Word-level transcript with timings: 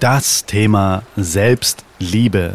Das 0.00 0.46
Thema 0.46 1.02
Selbstliebe. 1.18 2.54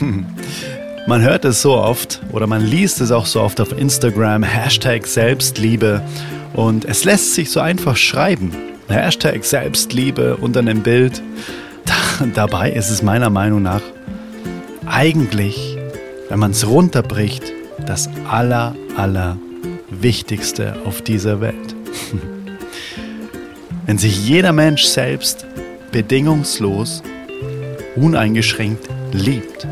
Man 1.06 1.22
hört 1.22 1.44
es 1.44 1.62
so 1.62 1.74
oft 1.74 2.20
oder 2.32 2.48
man 2.48 2.64
liest 2.64 3.00
es 3.00 3.10
auch 3.10 3.26
so 3.26 3.40
oft 3.40 3.60
auf 3.60 3.76
Instagram, 3.76 4.42
Hashtag 4.42 5.06
Selbstliebe. 5.06 6.02
Und 6.54 6.84
es 6.84 7.04
lässt 7.04 7.34
sich 7.34 7.50
so 7.50 7.60
einfach 7.60 7.96
schreiben. 7.96 8.52
Hashtag 8.88 9.44
Selbstliebe 9.44 10.36
unter 10.36 10.60
einem 10.60 10.82
Bild. 10.82 11.22
Dabei 12.34 12.72
ist 12.72 12.90
es 12.90 13.02
meiner 13.02 13.30
Meinung 13.30 13.62
nach 13.62 13.82
eigentlich, 14.86 15.76
wenn 16.28 16.38
man 16.38 16.50
es 16.50 16.66
runterbricht, 16.66 17.52
das 17.86 18.08
aller, 18.28 18.74
aller 18.96 19.38
Wichtigste 19.88 20.76
auf 20.84 21.02
dieser 21.02 21.40
Welt. 21.40 21.74
Wenn 23.86 23.98
sich 23.98 24.26
jeder 24.26 24.52
Mensch 24.52 24.84
selbst 24.84 25.44
bedingungslos, 25.92 27.02
uneingeschränkt 27.94 28.88
liebt, 29.12 29.66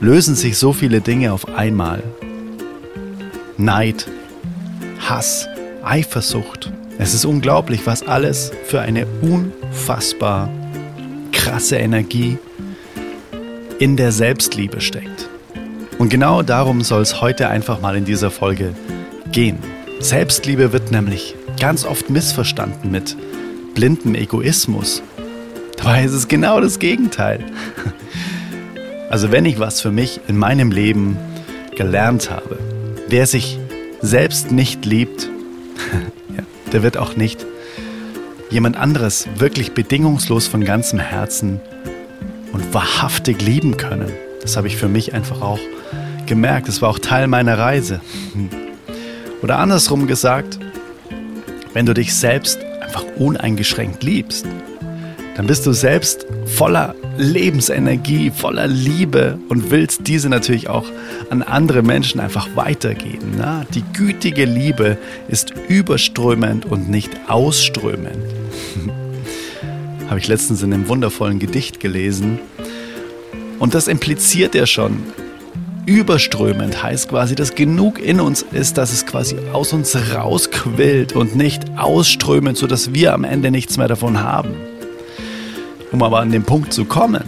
lösen 0.00 0.34
sich 0.34 0.56
so 0.56 0.72
viele 0.72 1.00
Dinge 1.00 1.32
auf 1.32 1.48
einmal. 1.48 2.02
Neid, 3.58 4.08
Hass, 4.98 5.48
Eifersucht. 5.84 6.72
Es 6.98 7.14
ist 7.14 7.24
unglaublich, 7.24 7.86
was 7.86 8.02
alles 8.02 8.50
für 8.64 8.80
eine 8.80 9.06
unfassbar 9.20 10.50
krasse 11.32 11.76
Energie 11.76 12.38
in 13.78 13.96
der 13.96 14.12
Selbstliebe 14.12 14.80
steckt. 14.80 15.28
Und 15.98 16.08
genau 16.08 16.42
darum 16.42 16.82
soll 16.82 17.02
es 17.02 17.20
heute 17.20 17.48
einfach 17.48 17.80
mal 17.80 17.96
in 17.96 18.06
dieser 18.06 18.30
Folge 18.30 18.74
gehen. 19.32 19.58
Selbstliebe 20.00 20.72
wird 20.72 20.90
nämlich 20.90 21.34
ganz 21.58 21.84
oft 21.84 22.08
missverstanden 22.08 22.90
mit 22.90 23.16
blindem 23.74 24.14
Egoismus. 24.14 25.02
Dabei 25.76 26.04
ist 26.04 26.12
es 26.12 26.28
genau 26.28 26.60
das 26.60 26.78
Gegenteil. 26.78 27.44
Also 29.08 29.32
wenn 29.32 29.44
ich 29.44 29.58
was 29.58 29.80
für 29.80 29.90
mich 29.90 30.20
in 30.28 30.36
meinem 30.36 30.70
Leben 30.70 31.16
gelernt 31.76 32.30
habe, 32.30 32.58
wer 33.08 33.26
sich 33.26 33.58
selbst 34.00 34.52
nicht 34.52 34.84
liebt, 34.84 35.28
der 36.72 36.82
wird 36.82 36.96
auch 36.96 37.16
nicht 37.16 37.46
jemand 38.50 38.76
anderes 38.76 39.26
wirklich 39.36 39.72
bedingungslos 39.72 40.46
von 40.46 40.64
ganzem 40.64 40.98
Herzen 40.98 41.60
und 42.52 42.74
wahrhaftig 42.74 43.42
lieben 43.42 43.76
können. 43.76 44.10
Das 44.42 44.56
habe 44.56 44.66
ich 44.66 44.76
für 44.76 44.88
mich 44.88 45.14
einfach 45.14 45.40
auch 45.40 45.60
gemerkt. 46.26 46.68
Das 46.68 46.82
war 46.82 46.88
auch 46.88 46.98
Teil 46.98 47.26
meiner 47.26 47.58
Reise. 47.58 48.00
Oder 49.42 49.58
andersrum 49.58 50.06
gesagt, 50.06 50.58
wenn 51.72 51.86
du 51.86 51.94
dich 51.94 52.14
selbst 52.14 52.58
einfach 52.90 53.06
uneingeschränkt 53.18 54.02
liebst, 54.02 54.46
dann 55.36 55.46
bist 55.46 55.64
du 55.64 55.72
selbst 55.72 56.26
voller 56.44 56.96
Lebensenergie, 57.18 58.32
voller 58.32 58.66
Liebe 58.66 59.38
und 59.48 59.70
willst 59.70 60.08
diese 60.08 60.28
natürlich 60.28 60.68
auch 60.68 60.86
an 61.30 61.42
andere 61.42 61.82
Menschen 61.82 62.18
einfach 62.18 62.48
weitergeben. 62.56 63.34
Na? 63.38 63.64
Die 63.72 63.84
gütige 63.96 64.44
Liebe 64.44 64.98
ist 65.28 65.54
überströmend 65.68 66.66
und 66.66 66.90
nicht 66.90 67.12
ausströmend. 67.28 68.24
Habe 70.08 70.18
ich 70.18 70.26
letztens 70.26 70.64
in 70.64 70.74
einem 70.74 70.88
wundervollen 70.88 71.38
Gedicht 71.38 71.78
gelesen. 71.78 72.40
Und 73.60 73.74
das 73.74 73.86
impliziert 73.86 74.56
ja 74.56 74.66
schon, 74.66 75.04
überströmend 75.90 76.84
heißt 76.84 77.08
quasi, 77.08 77.34
dass 77.34 77.56
genug 77.56 77.98
in 77.98 78.20
uns 78.20 78.42
ist, 78.42 78.78
dass 78.78 78.92
es 78.92 79.06
quasi 79.06 79.36
aus 79.52 79.72
uns 79.72 79.96
rausquillt 80.14 81.14
und 81.14 81.34
nicht 81.34 81.64
ausströmend, 81.76 82.56
sodass 82.56 82.94
wir 82.94 83.12
am 83.12 83.24
Ende 83.24 83.50
nichts 83.50 83.76
mehr 83.76 83.88
davon 83.88 84.22
haben. 84.22 84.54
Um 85.90 86.04
aber 86.04 86.20
an 86.20 86.30
den 86.30 86.44
Punkt 86.44 86.72
zu 86.72 86.84
kommen, 86.84 87.24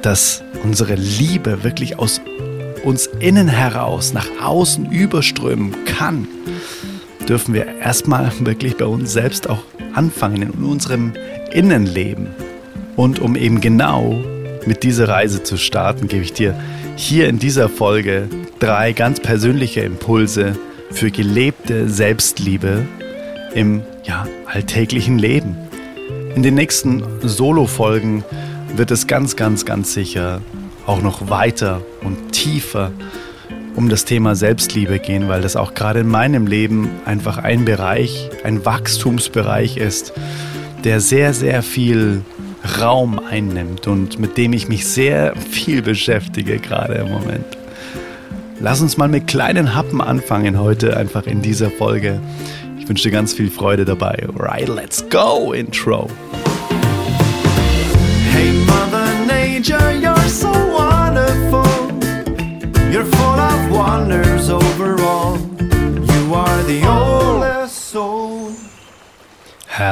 dass 0.00 0.44
unsere 0.62 0.94
Liebe 0.94 1.64
wirklich 1.64 1.98
aus 1.98 2.20
uns 2.84 3.10
innen 3.18 3.48
heraus 3.48 4.12
nach 4.12 4.28
außen 4.40 4.92
überströmen 4.92 5.74
kann, 5.86 6.28
dürfen 7.28 7.52
wir 7.52 7.66
erstmal 7.80 8.30
wirklich 8.38 8.76
bei 8.76 8.86
uns 8.86 9.12
selbst 9.12 9.50
auch 9.50 9.64
anfangen 9.92 10.42
in 10.42 10.50
unserem 10.64 11.14
Innenleben. 11.50 12.28
Und 12.94 13.18
um 13.18 13.34
eben 13.34 13.60
genau 13.60 14.22
mit 14.66 14.84
dieser 14.84 15.08
Reise 15.08 15.42
zu 15.42 15.56
starten, 15.56 16.06
gebe 16.06 16.22
ich 16.22 16.32
dir 16.32 16.54
hier 16.98 17.28
in 17.28 17.38
dieser 17.38 17.68
Folge 17.68 18.28
drei 18.58 18.92
ganz 18.92 19.20
persönliche 19.20 19.80
Impulse 19.80 20.58
für 20.90 21.12
gelebte 21.12 21.88
Selbstliebe 21.88 22.86
im 23.54 23.82
ja, 24.02 24.26
alltäglichen 24.46 25.16
Leben. 25.16 25.56
In 26.34 26.42
den 26.42 26.54
nächsten 26.54 27.04
Solo-Folgen 27.22 28.24
wird 28.74 28.90
es 28.90 29.06
ganz, 29.06 29.36
ganz, 29.36 29.64
ganz 29.64 29.94
sicher 29.94 30.42
auch 30.86 31.00
noch 31.00 31.30
weiter 31.30 31.82
und 32.02 32.32
tiefer 32.32 32.90
um 33.76 33.88
das 33.88 34.04
Thema 34.04 34.34
Selbstliebe 34.34 34.98
gehen, 34.98 35.28
weil 35.28 35.40
das 35.40 35.54
auch 35.54 35.74
gerade 35.74 36.00
in 36.00 36.08
meinem 36.08 36.48
Leben 36.48 36.90
einfach 37.04 37.38
ein 37.38 37.64
Bereich, 37.64 38.28
ein 38.42 38.64
Wachstumsbereich 38.64 39.76
ist, 39.76 40.12
der 40.82 41.00
sehr, 41.00 41.32
sehr 41.32 41.62
viel 41.62 42.22
Raum 42.80 43.18
einnimmt 43.18 43.86
und 43.86 44.18
mit 44.18 44.36
dem 44.36 44.52
ich 44.52 44.68
mich 44.68 44.86
sehr 44.86 45.34
viel 45.36 45.82
beschäftige 45.82 46.58
gerade 46.58 46.94
im 46.94 47.10
Moment. 47.10 47.56
Lass 48.60 48.80
uns 48.80 48.96
mal 48.96 49.08
mit 49.08 49.26
kleinen 49.26 49.74
Happen 49.74 50.00
anfangen 50.00 50.58
heute 50.58 50.96
einfach 50.96 51.26
in 51.26 51.42
dieser 51.42 51.70
Folge. 51.70 52.20
Ich 52.78 52.88
wünsche 52.88 53.04
dir 53.04 53.12
ganz 53.12 53.32
viel 53.32 53.50
Freude 53.50 53.84
dabei. 53.84 54.26
Right, 54.34 54.68
let's 54.68 55.04
go, 55.08 55.52
Intro. 55.52 56.08
Hey 58.32 58.52
Mother 58.66 59.08
Nature, 59.26 59.92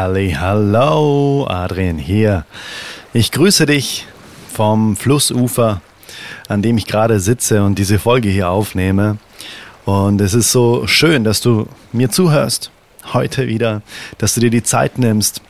Halli, 0.06 0.36
hallo, 0.38 1.48
Adrian 1.48 1.98
hier. 1.98 2.44
Ich 3.12 3.32
grüße 3.32 3.66
dich 3.66 4.06
vom 4.54 4.94
Flussufer, 4.94 5.80
an 6.46 6.62
dem 6.62 6.78
ich 6.78 6.86
gerade 6.86 7.18
sitze 7.18 7.64
und 7.64 7.76
diese 7.76 7.98
Folge 7.98 8.28
hier 8.28 8.48
aufnehme. 8.48 9.18
Und 9.84 10.20
es 10.20 10.32
ist 10.32 10.52
so 10.52 10.86
schön, 10.86 11.24
dass 11.24 11.40
du 11.40 11.66
mir 11.90 12.08
zuhörst 12.08 12.70
heute 13.14 13.48
wieder, 13.48 13.82
dass 14.18 14.34
du 14.34 14.40
dir 14.40 14.50
die 14.50 14.62
Zeit 14.62 14.96
nimmst 14.96 15.42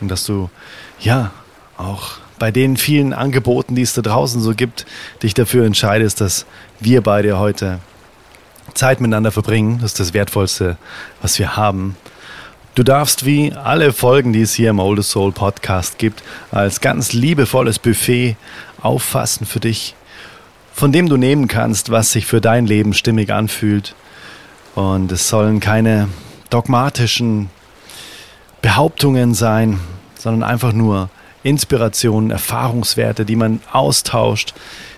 und 0.00 0.08
dass 0.08 0.26
du, 0.26 0.50
ja, 0.98 1.30
auch 1.76 2.14
bei 2.40 2.50
den 2.50 2.76
vielen 2.76 3.12
Angeboten, 3.12 3.76
die 3.76 3.82
es 3.82 3.94
da 3.94 4.02
draußen 4.02 4.40
so 4.40 4.56
gibt, 4.56 4.86
dich 5.22 5.34
dafür 5.34 5.66
entscheidest, 5.66 6.20
dass 6.20 6.46
wir 6.80 7.00
beide 7.00 7.38
heute 7.38 7.78
Zeit 8.74 9.00
miteinander 9.00 9.30
verbringen. 9.30 9.78
Das 9.80 9.92
ist 9.92 10.00
das 10.00 10.14
Wertvollste, 10.14 10.78
was 11.22 11.38
wir 11.38 11.56
haben. 11.56 11.94
Du 12.74 12.82
darfst 12.82 13.24
wie 13.24 13.52
alle 13.52 13.92
Folgen, 13.92 14.32
die 14.32 14.42
es 14.42 14.52
hier 14.52 14.70
im 14.70 14.80
Oldest 14.80 15.10
Soul 15.10 15.30
Podcast 15.30 15.96
gibt, 15.96 16.24
als 16.50 16.80
ganz 16.80 17.12
liebevolles 17.12 17.78
Buffet 17.78 18.36
auffassen 18.82 19.46
für 19.46 19.60
dich, 19.60 19.94
von 20.72 20.90
dem 20.90 21.08
du 21.08 21.16
nehmen 21.16 21.46
kannst, 21.46 21.90
was 21.90 22.10
sich 22.10 22.26
für 22.26 22.40
dein 22.40 22.66
Leben 22.66 22.92
stimmig 22.92 23.32
anfühlt. 23.32 23.94
Und 24.74 25.12
es 25.12 25.28
sollen 25.28 25.60
keine 25.60 26.08
dogmatischen 26.50 27.48
Behauptungen 28.60 29.34
sein, 29.34 29.78
sondern 30.18 30.42
einfach 30.42 30.72
nur 30.72 31.10
Inspirationen, 31.44 32.32
Erfahrungswerte, 32.32 33.24
die 33.24 33.36
man 33.36 33.60
austauscht, 33.70 34.52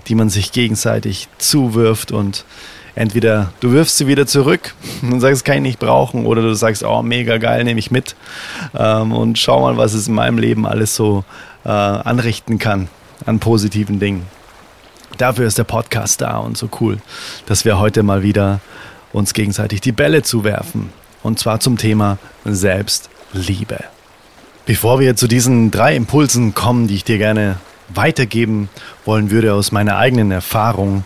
die 0.06 0.14
man 0.14 0.30
sich 0.30 0.52
gegenseitig 0.52 1.28
zuwirft 1.36 2.10
und 2.10 2.46
entweder 2.96 3.52
du 3.60 3.70
wirfst 3.70 3.98
sie 3.98 4.08
wieder 4.08 4.26
zurück 4.26 4.74
und 5.02 5.20
sagst, 5.20 5.44
kann 5.44 5.56
ich 5.56 5.62
nicht 5.62 5.78
brauchen, 5.78 6.26
oder 6.26 6.42
du 6.42 6.54
sagst, 6.54 6.82
oh, 6.82 7.02
mega 7.02 7.38
geil, 7.38 7.62
nehme 7.62 7.78
ich 7.78 7.92
mit 7.92 8.16
ähm, 8.76 9.12
und 9.12 9.38
schau 9.38 9.60
mal, 9.60 9.76
was 9.76 9.94
es 9.94 10.08
in 10.08 10.14
meinem 10.14 10.38
Leben 10.38 10.66
alles 10.66 10.96
so 10.96 11.24
äh, 11.64 11.68
anrichten 11.68 12.58
kann 12.58 12.88
an 13.24 13.38
positiven 13.38 14.00
Dingen. 14.00 14.26
Dafür 15.18 15.46
ist 15.46 15.56
der 15.56 15.64
Podcast 15.64 16.20
da 16.20 16.38
und 16.38 16.58
so 16.58 16.68
cool, 16.80 16.98
dass 17.46 17.64
wir 17.64 17.78
heute 17.78 18.02
mal 18.02 18.22
wieder 18.22 18.60
uns 19.12 19.32
gegenseitig 19.32 19.80
die 19.80 19.92
Bälle 19.92 20.22
zuwerfen. 20.22 20.90
Und 21.22 21.38
zwar 21.38 21.60
zum 21.60 21.78
Thema 21.78 22.18
Selbstliebe. 22.44 23.78
Bevor 24.66 25.00
wir 25.00 25.16
zu 25.16 25.26
diesen 25.26 25.70
drei 25.70 25.96
Impulsen 25.96 26.54
kommen, 26.54 26.86
die 26.86 26.96
ich 26.96 27.04
dir 27.04 27.18
gerne 27.18 27.56
weitergeben 27.88 28.68
wollen 29.04 29.30
würde 29.30 29.54
aus 29.54 29.72
meiner 29.72 29.96
eigenen 29.96 30.30
Erfahrung, 30.30 31.04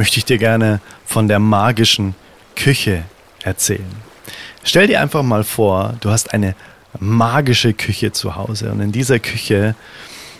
möchte 0.00 0.16
ich 0.16 0.24
dir 0.24 0.38
gerne 0.38 0.80
von 1.04 1.28
der 1.28 1.38
magischen 1.38 2.14
Küche 2.56 3.04
erzählen. 3.42 3.84
Stell 4.64 4.86
dir 4.86 4.98
einfach 4.98 5.22
mal 5.22 5.44
vor, 5.44 5.94
du 6.00 6.08
hast 6.08 6.32
eine 6.32 6.54
magische 6.98 7.74
Küche 7.74 8.10
zu 8.10 8.34
Hause 8.34 8.72
und 8.72 8.80
in 8.80 8.92
dieser 8.92 9.18
Küche, 9.18 9.74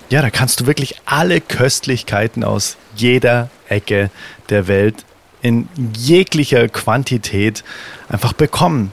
ja, 0.08 0.22
da 0.22 0.30
kannst 0.30 0.60
du 0.60 0.66
wirklich 0.66 0.94
alle 1.04 1.42
Köstlichkeiten 1.42 2.42
aus 2.42 2.78
jeder 2.96 3.50
Ecke 3.68 4.08
der 4.48 4.66
Welt 4.66 5.04
in 5.42 5.68
jeglicher 5.94 6.66
Quantität 6.70 7.62
einfach 8.08 8.32
bekommen. 8.32 8.92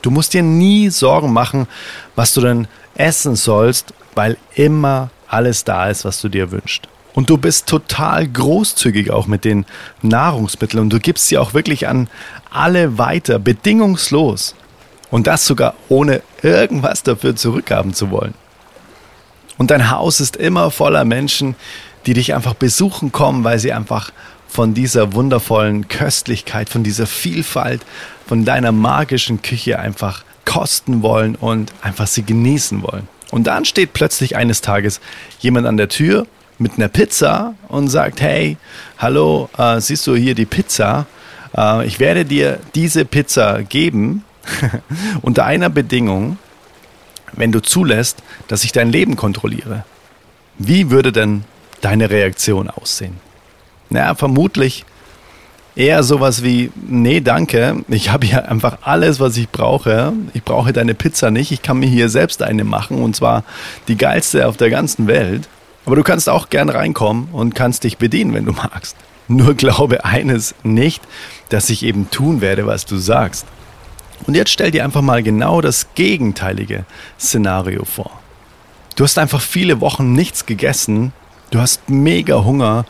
Du 0.00 0.10
musst 0.10 0.32
dir 0.32 0.42
nie 0.42 0.88
Sorgen 0.88 1.30
machen, 1.30 1.66
was 2.14 2.32
du 2.32 2.40
denn 2.40 2.68
essen 2.94 3.36
sollst, 3.36 3.92
weil 4.14 4.38
immer 4.54 5.10
alles 5.28 5.64
da 5.64 5.90
ist, 5.90 6.06
was 6.06 6.22
du 6.22 6.30
dir 6.30 6.52
wünschst. 6.52 6.88
Und 7.16 7.30
du 7.30 7.38
bist 7.38 7.66
total 7.66 8.28
großzügig 8.28 9.10
auch 9.10 9.26
mit 9.26 9.46
den 9.46 9.64
Nahrungsmitteln 10.02 10.82
und 10.82 10.92
du 10.92 11.00
gibst 11.00 11.28
sie 11.28 11.38
auch 11.38 11.54
wirklich 11.54 11.88
an 11.88 12.10
alle 12.50 12.98
weiter, 12.98 13.38
bedingungslos. 13.38 14.54
Und 15.10 15.26
das 15.26 15.46
sogar 15.46 15.72
ohne 15.88 16.20
irgendwas 16.42 17.02
dafür 17.02 17.34
zurückhaben 17.34 17.94
zu 17.94 18.10
wollen. 18.10 18.34
Und 19.56 19.70
dein 19.70 19.90
Haus 19.90 20.20
ist 20.20 20.36
immer 20.36 20.70
voller 20.70 21.06
Menschen, 21.06 21.54
die 22.04 22.12
dich 22.12 22.34
einfach 22.34 22.52
besuchen 22.52 23.12
kommen, 23.12 23.44
weil 23.44 23.58
sie 23.60 23.72
einfach 23.72 24.12
von 24.46 24.74
dieser 24.74 25.14
wundervollen 25.14 25.88
Köstlichkeit, 25.88 26.68
von 26.68 26.84
dieser 26.84 27.06
Vielfalt, 27.06 27.80
von 28.26 28.44
deiner 28.44 28.72
magischen 28.72 29.40
Küche 29.40 29.78
einfach 29.78 30.22
kosten 30.44 31.00
wollen 31.00 31.34
und 31.34 31.72
einfach 31.80 32.08
sie 32.08 32.24
genießen 32.24 32.82
wollen. 32.82 33.08
Und 33.30 33.46
dann 33.46 33.64
steht 33.64 33.94
plötzlich 33.94 34.36
eines 34.36 34.60
Tages 34.60 35.00
jemand 35.40 35.66
an 35.66 35.78
der 35.78 35.88
Tür 35.88 36.26
mit 36.58 36.74
einer 36.76 36.88
Pizza 36.88 37.54
und 37.68 37.88
sagt, 37.88 38.20
hey, 38.20 38.56
hallo, 38.98 39.48
äh, 39.58 39.80
siehst 39.80 40.06
du 40.06 40.16
hier 40.16 40.34
die 40.34 40.46
Pizza? 40.46 41.06
Äh, 41.56 41.86
ich 41.86 42.00
werde 42.00 42.24
dir 42.24 42.58
diese 42.74 43.04
Pizza 43.04 43.62
geben 43.62 44.24
unter 45.22 45.44
einer 45.44 45.68
Bedingung, 45.68 46.38
wenn 47.32 47.52
du 47.52 47.60
zulässt, 47.60 48.22
dass 48.48 48.64
ich 48.64 48.72
dein 48.72 48.90
Leben 48.90 49.16
kontrolliere. 49.16 49.84
Wie 50.58 50.90
würde 50.90 51.12
denn 51.12 51.44
deine 51.80 52.08
Reaktion 52.10 52.70
aussehen? 52.70 53.20
Na, 53.90 54.14
vermutlich 54.14 54.84
eher 55.76 56.02
sowas 56.02 56.42
wie, 56.42 56.72
nee, 56.88 57.20
danke, 57.20 57.84
ich 57.88 58.10
habe 58.10 58.26
hier 58.26 58.50
einfach 58.50 58.78
alles, 58.82 59.20
was 59.20 59.36
ich 59.36 59.50
brauche. 59.50 60.12
Ich 60.32 60.42
brauche 60.42 60.72
deine 60.72 60.94
Pizza 60.94 61.30
nicht, 61.30 61.52
ich 61.52 61.62
kann 61.62 61.78
mir 61.78 61.88
hier 61.88 62.08
selbst 62.08 62.42
eine 62.42 62.64
machen 62.64 63.02
und 63.02 63.14
zwar 63.14 63.44
die 63.86 63.96
geilste 63.96 64.48
auf 64.48 64.56
der 64.56 64.70
ganzen 64.70 65.06
Welt. 65.06 65.48
Aber 65.86 65.96
du 65.96 66.02
kannst 66.02 66.28
auch 66.28 66.50
gern 66.50 66.68
reinkommen 66.68 67.28
und 67.32 67.54
kannst 67.54 67.84
dich 67.84 67.96
bedienen, 67.96 68.34
wenn 68.34 68.44
du 68.44 68.52
magst. 68.74 68.96
Nur 69.28 69.54
glaube 69.54 70.04
eines 70.04 70.54
nicht, 70.62 71.02
dass 71.48 71.70
ich 71.70 71.82
eben 71.82 72.10
tun 72.10 72.40
werde, 72.40 72.66
was 72.66 72.84
du 72.84 72.96
sagst. 72.96 73.46
Und 74.26 74.34
jetzt 74.34 74.50
stell 74.50 74.70
dir 74.70 74.84
einfach 74.84 75.02
mal 75.02 75.22
genau 75.22 75.60
das 75.60 75.88
gegenteilige 75.94 76.84
Szenario 77.18 77.84
vor. 77.84 78.10
Du 78.96 79.04
hast 79.04 79.18
einfach 79.18 79.40
viele 79.40 79.80
Wochen 79.80 80.12
nichts 80.12 80.46
gegessen, 80.46 81.12
du 81.50 81.60
hast 81.60 81.90
mega 81.90 82.44
Hunger 82.44 82.86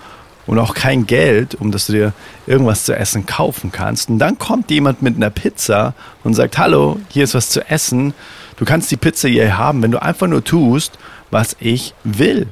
und 0.46 0.58
auch 0.58 0.74
kein 0.74 1.06
Geld, 1.06 1.56
um 1.56 1.72
dass 1.72 1.86
du 1.86 1.92
dir 1.92 2.12
irgendwas 2.46 2.84
zu 2.84 2.96
essen 2.96 3.26
kaufen 3.26 3.72
kannst. 3.72 4.08
Und 4.08 4.18
dann 4.18 4.38
kommt 4.38 4.70
jemand 4.70 5.02
mit 5.02 5.16
einer 5.16 5.30
Pizza 5.30 5.94
und 6.22 6.34
sagt, 6.34 6.58
hallo, 6.58 7.00
hier 7.08 7.24
ist 7.24 7.34
was 7.34 7.50
zu 7.50 7.68
essen. 7.68 8.14
Du 8.56 8.64
kannst 8.64 8.90
die 8.90 8.96
Pizza 8.96 9.28
hier 9.28 9.58
haben, 9.58 9.82
wenn 9.82 9.90
du 9.90 10.00
einfach 10.00 10.28
nur 10.28 10.44
tust, 10.44 10.98
was 11.30 11.56
ich 11.58 11.92
will. 12.04 12.46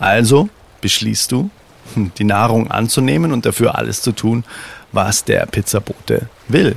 Also 0.00 0.48
beschließt 0.80 1.30
du, 1.30 1.50
die 2.18 2.24
Nahrung 2.24 2.70
anzunehmen 2.70 3.32
und 3.32 3.46
dafür 3.46 3.76
alles 3.78 4.02
zu 4.02 4.10
tun, 4.12 4.44
was 4.90 5.24
der 5.24 5.46
Pizzabote 5.46 6.28
will. 6.48 6.74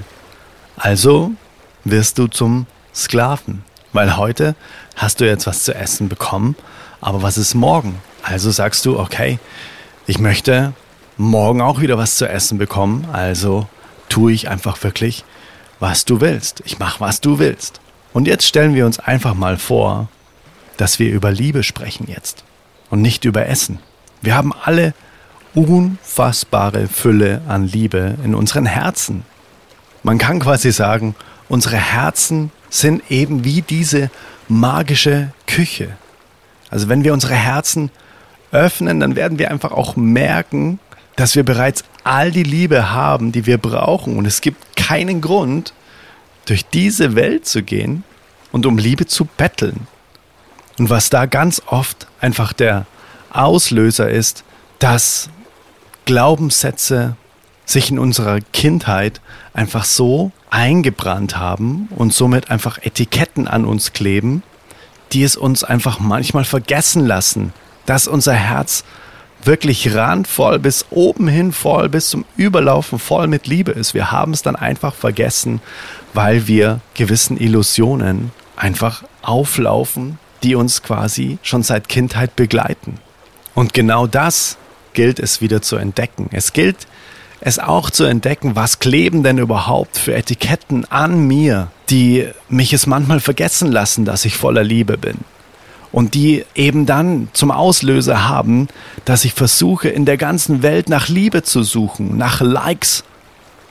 Also 0.76 1.32
wirst 1.86 2.20
du 2.20 2.28
zum 2.28 2.68
Sklaven, 2.94 3.64
weil 3.94 4.18
heute 4.18 4.56
hast 4.96 5.20
du 5.20 5.26
jetzt 5.26 5.48
was 5.48 5.64
zu 5.64 5.74
essen 5.74 6.10
bekommen, 6.10 6.56
aber 7.02 7.24
was 7.24 7.38
ist 7.38 7.56
morgen? 7.56 8.00
Also 8.22 8.52
sagst 8.52 8.86
du, 8.86 9.00
okay, 9.00 9.40
ich 10.06 10.20
möchte 10.20 10.74
morgen 11.18 11.62
auch 11.62 11.80
wieder 11.80 11.98
was 11.98 12.16
zu 12.16 12.28
essen 12.28 12.58
bekommen, 12.58 13.08
also 13.12 13.68
tue 14.10 14.34
ich 14.34 14.50
einfach 14.50 14.82
wirklich, 14.84 15.24
was 15.80 16.06
du 16.06 16.22
willst. 16.22 16.62
Ich 16.66 16.80
mache, 16.80 17.00
was 17.00 17.22
du 17.22 17.40
willst. 17.40 17.80
Und 18.14 18.28
jetzt 18.28 18.46
stellen 18.46 18.76
wir 18.76 18.86
uns 18.86 19.00
einfach 19.00 19.34
mal 19.34 19.58
vor, 19.58 20.08
dass 20.78 21.00
wir 21.00 21.12
über 21.12 21.32
Liebe 21.32 21.64
sprechen 21.64 22.08
jetzt 22.08 22.44
und 22.94 23.02
nicht 23.02 23.26
über 23.26 23.48
Essen. 23.48 23.80
Wir 24.22 24.36
haben 24.36 24.54
alle 24.54 24.94
unfassbare 25.56 26.88
Fülle 26.88 27.42
an 27.48 27.68
Liebe 27.68 28.20
in 28.24 28.36
unseren 28.36 28.68
Herzen. 28.68 29.24
Man 30.04 30.20
kann 30.20 30.40
quasi 30.40 30.72
sagen, 30.72 31.16
unsere 31.50 31.78
Herzen 31.78 32.52
sind 32.70 33.02
eben 33.10 33.46
wie 33.46 33.64
diese 33.64 34.12
magische 34.48 35.32
Küche. 35.48 35.98
Also 36.70 36.88
wenn 36.88 37.04
wir 37.04 37.14
unsere 37.14 37.34
Herzen 37.34 37.90
öffnen, 38.52 39.00
dann 39.00 39.16
werden 39.16 39.40
wir 39.40 39.50
einfach 39.50 39.72
auch 39.72 39.96
merken, 39.96 40.78
dass 41.16 41.36
wir 41.36 41.44
bereits 41.44 41.84
all 42.04 42.30
die 42.30 42.44
Liebe 42.44 42.92
haben, 42.92 43.32
die 43.32 43.48
wir 43.48 43.58
brauchen. 43.58 44.18
Und 44.18 44.28
es 44.28 44.40
gibt 44.40 44.78
keinen 44.78 45.20
Grund, 45.20 45.74
durch 46.46 46.64
diese 46.64 47.16
Welt 47.16 47.48
zu 47.48 47.64
gehen 47.64 48.04
und 48.52 48.68
um 48.68 48.78
Liebe 48.78 49.08
zu 49.08 49.26
betteln. 49.26 49.88
Und 50.78 50.90
was 50.90 51.10
da 51.10 51.26
ganz 51.26 51.62
oft 51.68 52.08
einfach 52.20 52.54
der 52.54 52.86
Auslöser 53.32 54.10
ist, 54.10 54.44
dass 54.80 55.30
Glaubenssätze 56.06 57.16
sich 57.66 57.90
in 57.90 58.00
unserer 58.00 58.40
Kindheit 58.42 59.22
einfach 59.54 59.86
so 59.86 60.32
eingebrannt 60.50 61.38
haben 61.38 61.88
und 61.96 62.14
somit 62.14 62.52
einfach 62.52 62.78
Etiketten 62.80 63.48
an 63.48 63.66
uns 63.66 63.94
kleben, 63.94 64.44
die 65.14 65.24
es 65.24 65.38
uns 65.38 65.64
einfach 65.64 66.00
manchmal 66.00 66.44
vergessen 66.44 67.06
lassen, 67.06 67.54
dass 67.86 68.08
unser 68.08 68.34
Herz 68.34 68.84
wirklich 69.44 69.94
randvoll 69.94 70.60
bis 70.60 70.86
oben 70.90 71.28
hin 71.28 71.52
voll, 71.52 71.90
bis 71.90 72.10
zum 72.10 72.26
Überlaufen 72.38 73.00
voll 73.00 73.28
mit 73.28 73.48
Liebe 73.48 73.72
ist. 73.72 73.94
Wir 73.94 74.12
haben 74.12 74.34
es 74.34 74.42
dann 74.42 74.56
einfach 74.56 74.94
vergessen, 74.94 75.62
weil 76.14 76.48
wir 76.48 76.80
gewissen 76.94 77.38
Illusionen 77.38 78.32
einfach 78.56 79.04
auflaufen, 79.22 80.18
die 80.44 80.56
uns 80.56 80.84
quasi 80.84 81.38
schon 81.42 81.64
seit 81.64 81.90
Kindheit 81.90 82.36
begleiten. 82.36 83.00
Und 83.56 83.74
genau 83.74 84.08
das 84.08 84.58
gilt 84.94 85.20
es 85.20 85.42
wieder 85.42 85.62
zu 85.62 85.78
entdecken. 85.78 86.30
Es 86.32 86.54
gilt 86.54 86.88
es 87.46 87.60
auch 87.60 87.90
zu 87.90 88.06
entdecken, 88.06 88.56
was 88.56 88.80
kleben 88.80 89.24
denn 89.24 89.38
überhaupt 89.38 89.98
für 89.98 90.16
Etiketten 90.16 90.86
an 90.90 91.28
mir, 91.28 91.70
die 91.90 92.28
mich 92.48 92.72
es 92.72 92.88
manchmal 92.88 93.20
vergessen 93.20 93.72
lassen, 93.72 94.06
dass 94.06 94.26
ich 94.26 94.38
voller 94.38 94.64
Liebe 94.64 94.98
bin. 94.98 95.18
Und 95.92 96.16
die 96.16 96.46
eben 96.56 96.86
dann 96.86 97.28
zum 97.34 97.52
Auslöser 97.52 98.28
haben, 98.28 98.68
dass 99.06 99.26
ich 99.26 99.34
versuche, 99.34 99.90
in 99.90 100.06
der 100.06 100.18
ganzen 100.18 100.64
Welt 100.64 100.90
nach 100.90 101.08
Liebe 101.08 101.44
zu 101.44 101.64
suchen, 101.64 102.18
nach 102.18 102.42
Likes, 102.42 103.04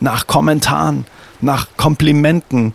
nach 0.01 0.27
Kommentaren, 0.27 1.07
nach 1.41 1.67
Komplimenten. 1.77 2.75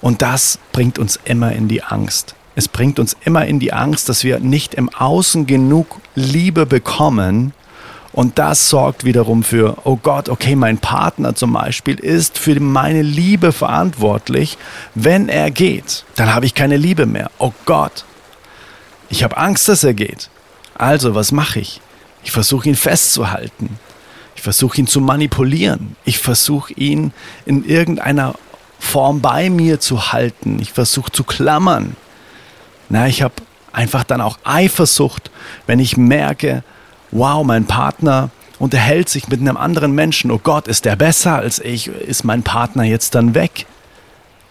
Und 0.00 0.22
das 0.22 0.58
bringt 0.72 0.98
uns 0.98 1.18
immer 1.24 1.52
in 1.52 1.68
die 1.68 1.82
Angst. 1.82 2.34
Es 2.54 2.68
bringt 2.68 2.98
uns 2.98 3.16
immer 3.24 3.46
in 3.46 3.58
die 3.58 3.72
Angst, 3.72 4.08
dass 4.08 4.24
wir 4.24 4.38
nicht 4.38 4.74
im 4.74 4.88
Außen 4.90 5.46
genug 5.46 6.00
Liebe 6.14 6.66
bekommen. 6.66 7.52
Und 8.12 8.38
das 8.38 8.68
sorgt 8.68 9.04
wiederum 9.04 9.42
für, 9.42 9.78
oh 9.84 9.96
Gott, 9.96 10.28
okay, 10.28 10.54
mein 10.54 10.76
Partner 10.76 11.34
zum 11.34 11.54
Beispiel 11.54 11.98
ist 11.98 12.36
für 12.36 12.60
meine 12.60 13.00
Liebe 13.00 13.52
verantwortlich. 13.52 14.58
Wenn 14.94 15.30
er 15.30 15.50
geht, 15.50 16.04
dann 16.16 16.34
habe 16.34 16.44
ich 16.44 16.54
keine 16.54 16.76
Liebe 16.76 17.06
mehr. 17.06 17.30
Oh 17.38 17.52
Gott, 17.64 18.04
ich 19.08 19.24
habe 19.24 19.38
Angst, 19.38 19.68
dass 19.68 19.82
er 19.82 19.94
geht. 19.94 20.28
Also, 20.74 21.14
was 21.14 21.32
mache 21.32 21.60
ich? 21.60 21.80
Ich 22.22 22.32
versuche 22.32 22.68
ihn 22.68 22.76
festzuhalten. 22.76 23.78
Ich 24.36 24.42
versuche 24.42 24.78
ihn 24.78 24.86
zu 24.86 25.00
manipulieren. 25.00 25.96
Ich 26.04 26.18
versuche 26.18 26.72
ihn 26.74 27.12
in 27.46 27.64
irgendeiner 27.64 28.34
Form 28.78 29.20
bei 29.20 29.48
mir 29.48 29.80
zu 29.80 30.12
halten. 30.12 30.58
Ich 30.60 30.72
versuche 30.72 31.12
zu 31.12 31.24
klammern. 31.24 31.96
Na, 32.92 33.08
ich 33.08 33.22
habe 33.22 33.36
einfach 33.72 34.04
dann 34.04 34.20
auch 34.20 34.38
Eifersucht, 34.44 35.30
wenn 35.66 35.78
ich 35.78 35.96
merke, 35.96 36.62
wow, 37.10 37.42
mein 37.42 37.64
Partner 37.64 38.28
unterhält 38.58 39.08
sich 39.08 39.28
mit 39.28 39.40
einem 39.40 39.56
anderen 39.56 39.92
Menschen. 39.92 40.30
Oh 40.30 40.38
Gott, 40.38 40.68
ist 40.68 40.84
der 40.84 40.94
besser 40.96 41.36
als 41.36 41.58
ich? 41.58 41.86
Ist 41.86 42.22
mein 42.24 42.42
Partner 42.42 42.84
jetzt 42.84 43.14
dann 43.14 43.34
weg? 43.34 43.64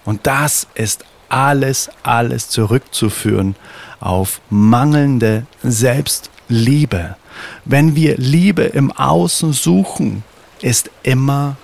Und 0.06 0.26
das 0.26 0.66
ist 0.74 1.06
alles, 1.30 1.92
alles 2.02 2.50
zurückzuführen 2.50 3.56
auf 4.00 4.42
mangelnde 4.50 5.46
Selbstliebe. 5.62 7.18
Wenn 7.64 7.96
wir 7.96 8.18
Liebe 8.18 8.64
im 8.64 8.92
Außen 8.92 9.54
suchen, 9.54 10.24
ist 10.62 10.90
immer 11.04 11.58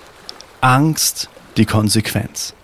Angst 0.60 1.28
die 1.56 1.66
Konsequenz. 1.66 2.54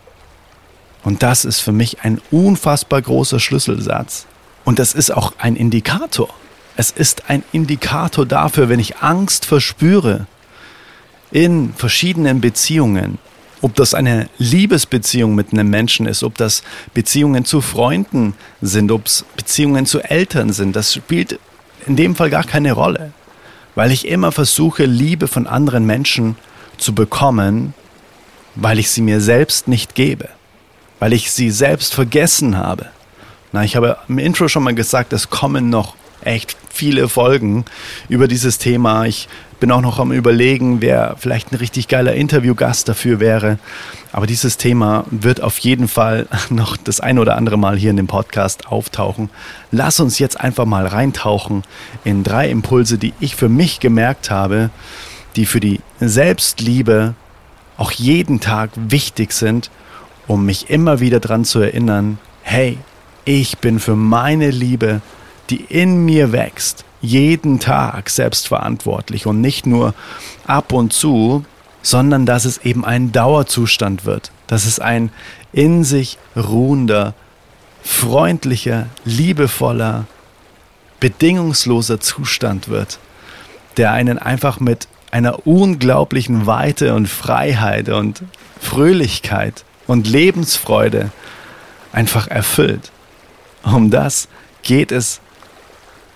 Und 1.04 1.22
das 1.22 1.44
ist 1.44 1.60
für 1.60 1.72
mich 1.72 2.00
ein 2.00 2.20
unfassbar 2.30 3.02
großer 3.02 3.38
Schlüsselsatz. 3.38 4.26
Und 4.64 4.78
das 4.78 4.94
ist 4.94 5.10
auch 5.10 5.34
ein 5.38 5.54
Indikator. 5.54 6.30
Es 6.76 6.90
ist 6.90 7.28
ein 7.28 7.44
Indikator 7.52 8.26
dafür, 8.26 8.68
wenn 8.68 8.80
ich 8.80 8.96
Angst 8.96 9.44
verspüre 9.44 10.26
in 11.30 11.74
verschiedenen 11.74 12.40
Beziehungen, 12.40 13.18
ob 13.60 13.74
das 13.76 13.94
eine 13.94 14.28
Liebesbeziehung 14.38 15.34
mit 15.34 15.52
einem 15.52 15.68
Menschen 15.68 16.06
ist, 16.06 16.22
ob 16.22 16.36
das 16.36 16.62
Beziehungen 16.94 17.44
zu 17.44 17.60
Freunden 17.60 18.34
sind, 18.60 18.90
ob 18.90 19.06
es 19.06 19.24
Beziehungen 19.36 19.86
zu 19.86 20.00
Eltern 20.00 20.52
sind, 20.52 20.74
das 20.74 20.94
spielt 20.94 21.38
in 21.86 21.96
dem 21.96 22.16
Fall 22.16 22.30
gar 22.30 22.44
keine 22.44 22.72
Rolle, 22.72 23.12
weil 23.74 23.90
ich 23.92 24.08
immer 24.08 24.32
versuche, 24.32 24.84
Liebe 24.84 25.28
von 25.28 25.46
anderen 25.46 25.86
Menschen 25.86 26.36
zu 26.78 26.94
bekommen, 26.94 27.74
weil 28.54 28.78
ich 28.78 28.90
sie 28.90 29.02
mir 29.02 29.20
selbst 29.20 29.68
nicht 29.68 29.94
gebe 29.94 30.28
weil 31.04 31.12
ich 31.12 31.32
sie 31.32 31.50
selbst 31.50 31.92
vergessen 31.92 32.56
habe, 32.56 32.86
Na, 33.52 33.62
ich 33.62 33.76
habe 33.76 33.98
im 34.08 34.18
Intro 34.18 34.48
schon 34.48 34.62
mal 34.62 34.74
gesagt, 34.74 35.12
es 35.12 35.28
kommen 35.28 35.68
noch 35.68 35.96
echt 36.22 36.56
viele 36.70 37.10
Folgen 37.10 37.66
über 38.08 38.26
dieses 38.26 38.56
Thema. 38.56 39.04
Ich 39.04 39.28
bin 39.60 39.70
auch 39.70 39.82
noch 39.82 39.98
am 39.98 40.12
Überlegen, 40.12 40.80
wer 40.80 41.16
vielleicht 41.18 41.52
ein 41.52 41.56
richtig 41.56 41.88
geiler 41.88 42.14
Interviewgast 42.14 42.88
dafür 42.88 43.20
wäre. 43.20 43.58
Aber 44.12 44.26
dieses 44.26 44.56
Thema 44.56 45.04
wird 45.10 45.42
auf 45.42 45.58
jeden 45.58 45.88
Fall 45.88 46.26
noch 46.48 46.74
das 46.78 47.00
ein 47.00 47.18
oder 47.18 47.36
andere 47.36 47.58
Mal 47.58 47.76
hier 47.76 47.90
in 47.90 47.98
dem 47.98 48.06
Podcast 48.06 48.68
auftauchen. 48.68 49.28
Lass 49.70 50.00
uns 50.00 50.18
jetzt 50.18 50.40
einfach 50.40 50.64
mal 50.64 50.86
reintauchen 50.86 51.64
in 52.04 52.24
drei 52.24 52.48
Impulse, 52.48 52.96
die 52.96 53.12
ich 53.20 53.36
für 53.36 53.50
mich 53.50 53.78
gemerkt 53.78 54.30
habe, 54.30 54.70
die 55.36 55.44
für 55.44 55.60
die 55.60 55.80
Selbstliebe 56.00 57.12
auch 57.76 57.90
jeden 57.90 58.40
Tag 58.40 58.70
wichtig 58.74 59.32
sind, 59.32 59.70
um 60.26 60.46
mich 60.46 60.70
immer 60.70 61.00
wieder 61.00 61.20
daran 61.20 61.44
zu 61.44 61.60
erinnern, 61.60 62.18
hey, 62.42 62.78
ich 63.24 63.58
bin 63.58 63.80
für 63.80 63.96
meine 63.96 64.50
Liebe, 64.50 65.00
die 65.50 65.60
in 65.62 66.04
mir 66.04 66.32
wächst, 66.32 66.84
jeden 67.00 67.60
Tag 67.60 68.08
selbstverantwortlich 68.08 69.26
und 69.26 69.40
nicht 69.40 69.66
nur 69.66 69.94
ab 70.46 70.72
und 70.72 70.92
zu, 70.92 71.44
sondern 71.82 72.24
dass 72.24 72.46
es 72.46 72.58
eben 72.58 72.84
ein 72.84 73.12
Dauerzustand 73.12 74.06
wird, 74.06 74.30
dass 74.46 74.64
es 74.64 74.78
ein 74.78 75.10
in 75.52 75.84
sich 75.84 76.18
ruhender, 76.34 77.14
freundlicher, 77.82 78.86
liebevoller, 79.04 80.06
bedingungsloser 81.00 82.00
Zustand 82.00 82.68
wird, 82.68 82.98
der 83.76 83.92
einen 83.92 84.18
einfach 84.18 84.60
mit 84.60 84.88
einer 85.10 85.46
unglaublichen 85.46 86.46
Weite 86.46 86.94
und 86.94 87.06
Freiheit 87.06 87.90
und 87.90 88.22
Fröhlichkeit 88.60 89.64
und 89.86 90.06
Lebensfreude 90.06 91.10
einfach 91.92 92.28
erfüllt. 92.28 92.90
Um 93.62 93.90
das 93.90 94.28
geht 94.62 94.92
es 94.92 95.20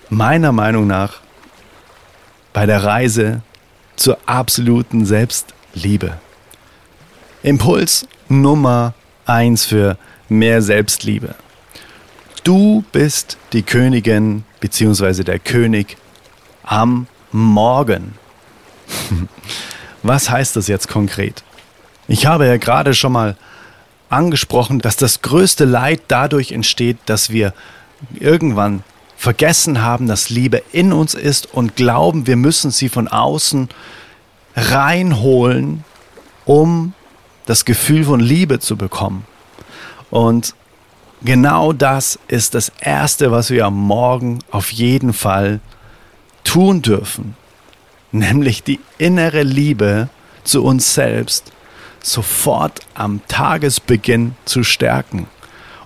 meiner 0.09 0.51
Meinung 0.51 0.87
nach 0.87 1.19
bei 2.53 2.65
der 2.65 2.83
Reise 2.83 3.41
zur 3.95 4.17
absoluten 4.25 5.05
Selbstliebe. 5.05 6.19
Impuls 7.43 8.07
Nummer 8.27 8.93
eins 9.25 9.65
für 9.65 9.97
mehr 10.27 10.61
Selbstliebe. 10.61 11.35
Du 12.43 12.83
bist 12.91 13.37
die 13.53 13.63
Königin 13.63 14.43
bzw. 14.59 15.23
der 15.23 15.39
König 15.39 15.97
am 16.63 17.07
Morgen. 17.31 18.15
Was 20.03 20.29
heißt 20.29 20.55
das 20.55 20.67
jetzt 20.67 20.87
konkret? 20.87 21.43
Ich 22.11 22.25
habe 22.25 22.47
ja 22.47 22.57
gerade 22.57 22.95
schon 22.95 23.11
mal 23.11 23.35
angesprochen, 24.09 24.79
dass 24.79 24.97
das 24.97 25.21
größte 25.21 25.65
Leid 25.65 26.01
dadurch 26.07 26.51
entsteht, 26.51 26.97
dass 27.05 27.29
wir 27.29 27.53
irgendwann 28.19 28.83
vergessen 29.15 29.83
haben, 29.83 30.07
dass 30.07 30.31
Liebe 30.31 30.63
in 30.71 30.91
uns 30.91 31.13
ist 31.13 31.53
und 31.53 31.75
glauben, 31.75 32.25
wir 32.25 32.35
müssen 32.35 32.71
sie 32.71 32.89
von 32.89 33.07
außen 33.07 33.69
reinholen, 34.55 35.83
um 36.45 36.93
das 37.45 37.63
Gefühl 37.63 38.05
von 38.05 38.19
Liebe 38.19 38.59
zu 38.59 38.75
bekommen. 38.75 39.27
Und 40.09 40.55
genau 41.21 41.73
das 41.73 42.17
ist 42.27 42.55
das 42.55 42.71
Erste, 42.81 43.29
was 43.29 43.51
wir 43.51 43.67
am 43.67 43.75
Morgen 43.75 44.39
auf 44.49 44.71
jeden 44.71 45.13
Fall 45.13 45.59
tun 46.43 46.81
dürfen, 46.81 47.35
nämlich 48.11 48.63
die 48.63 48.79
innere 48.97 49.43
Liebe 49.43 50.09
zu 50.43 50.63
uns 50.63 50.95
selbst 50.95 51.51
sofort 52.01 52.79
am 52.93 53.21
Tagesbeginn 53.27 54.35
zu 54.45 54.63
stärken 54.63 55.27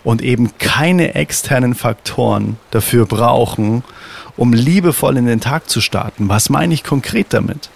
und 0.03 0.21
eben 0.21 0.57
keine 0.57 1.15
externen 1.15 1.75
Faktoren 1.75 2.57
dafür 2.71 3.05
brauchen, 3.05 3.83
um 4.35 4.53
liebevoll 4.53 5.17
in 5.17 5.25
den 5.25 5.39
Tag 5.39 5.69
zu 5.69 5.81
starten. 5.81 6.29
Was 6.29 6.49
meine 6.49 6.73
ich 6.73 6.83
konkret 6.83 7.27
damit? 7.31 7.69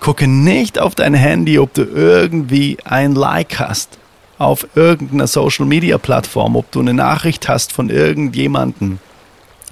Gucke 0.00 0.28
nicht 0.28 0.78
auf 0.78 0.94
dein 0.94 1.14
Handy, 1.14 1.58
ob 1.58 1.74
du 1.74 1.82
irgendwie 1.82 2.78
ein 2.84 3.14
Like 3.14 3.58
hast 3.58 3.98
auf 4.38 4.66
irgendeiner 4.74 5.26
Social 5.26 5.66
Media 5.66 5.98
Plattform, 5.98 6.56
ob 6.56 6.70
du 6.70 6.80
eine 6.80 6.94
Nachricht 6.94 7.48
hast 7.48 7.72
von 7.72 7.88
irgendjemandem, 7.88 8.98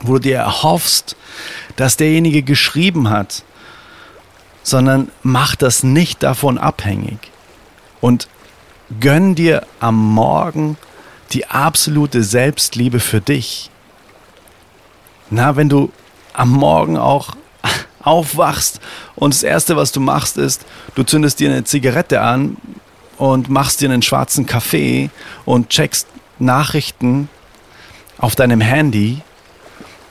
wo 0.01 0.15
du 0.15 0.21
dir 0.21 0.39
erhoffst, 0.39 1.17
dass 1.77 1.97
derjenige 1.97 2.43
geschrieben 2.43 3.11
hat, 3.11 3.45
sondern 4.65 5.11
mach 5.23 5.55
das 5.55 5.85
nicht 5.85 6.25
davon 6.25 6.59
abhängig. 6.59 7.19
Und 8.01 8.29
gönn 8.99 9.37
dir 9.37 9.67
am 9.79 9.95
Morgen 9.97 10.77
die 11.33 11.47
absolute 11.47 12.23
Selbstliebe 12.25 12.99
für 12.99 13.21
dich. 13.21 13.71
Na, 15.31 15.57
wenn 15.57 15.69
du 15.69 15.93
am 16.33 16.51
Morgen 16.51 16.97
auch 16.97 17.37
aufwachst 18.03 18.81
und 19.15 19.35
das 19.35 19.43
Erste, 19.43 19.77
was 19.77 19.93
du 19.93 20.01
machst, 20.01 20.39
ist, 20.39 20.65
du 20.95 21.03
zündest 21.03 21.41
dir 21.41 21.51
eine 21.51 21.65
Zigarette 21.65 22.21
an 22.21 22.57
und 23.17 23.49
machst 23.49 23.81
dir 23.81 23.91
einen 23.91 24.03
schwarzen 24.03 24.47
Kaffee 24.47 25.11
und 25.45 25.69
checkst 25.69 26.09
Nachrichten 26.39 27.29
auf 28.19 28.35
deinem 28.35 28.61
Handy, 28.61 29.21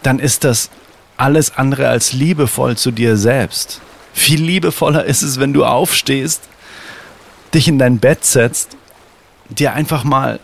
dann 0.03 0.19
ist 0.19 0.43
das 0.43 0.69
alles 1.17 1.57
andere 1.57 1.87
als 1.87 2.13
liebevoll 2.13 2.77
zu 2.77 2.91
dir 2.91 3.17
selbst. 3.17 3.81
Viel 4.13 4.41
liebevoller 4.41 5.05
ist 5.05 5.23
es, 5.23 5.39
wenn 5.39 5.53
du 5.53 5.65
aufstehst, 5.65 6.43
dich 7.53 7.67
in 7.67 7.79
dein 7.79 7.99
Bett 7.99 8.23
setzt, 8.25 8.77
dir 9.49 9.73
einfach 9.73 10.03
mal 10.03 10.39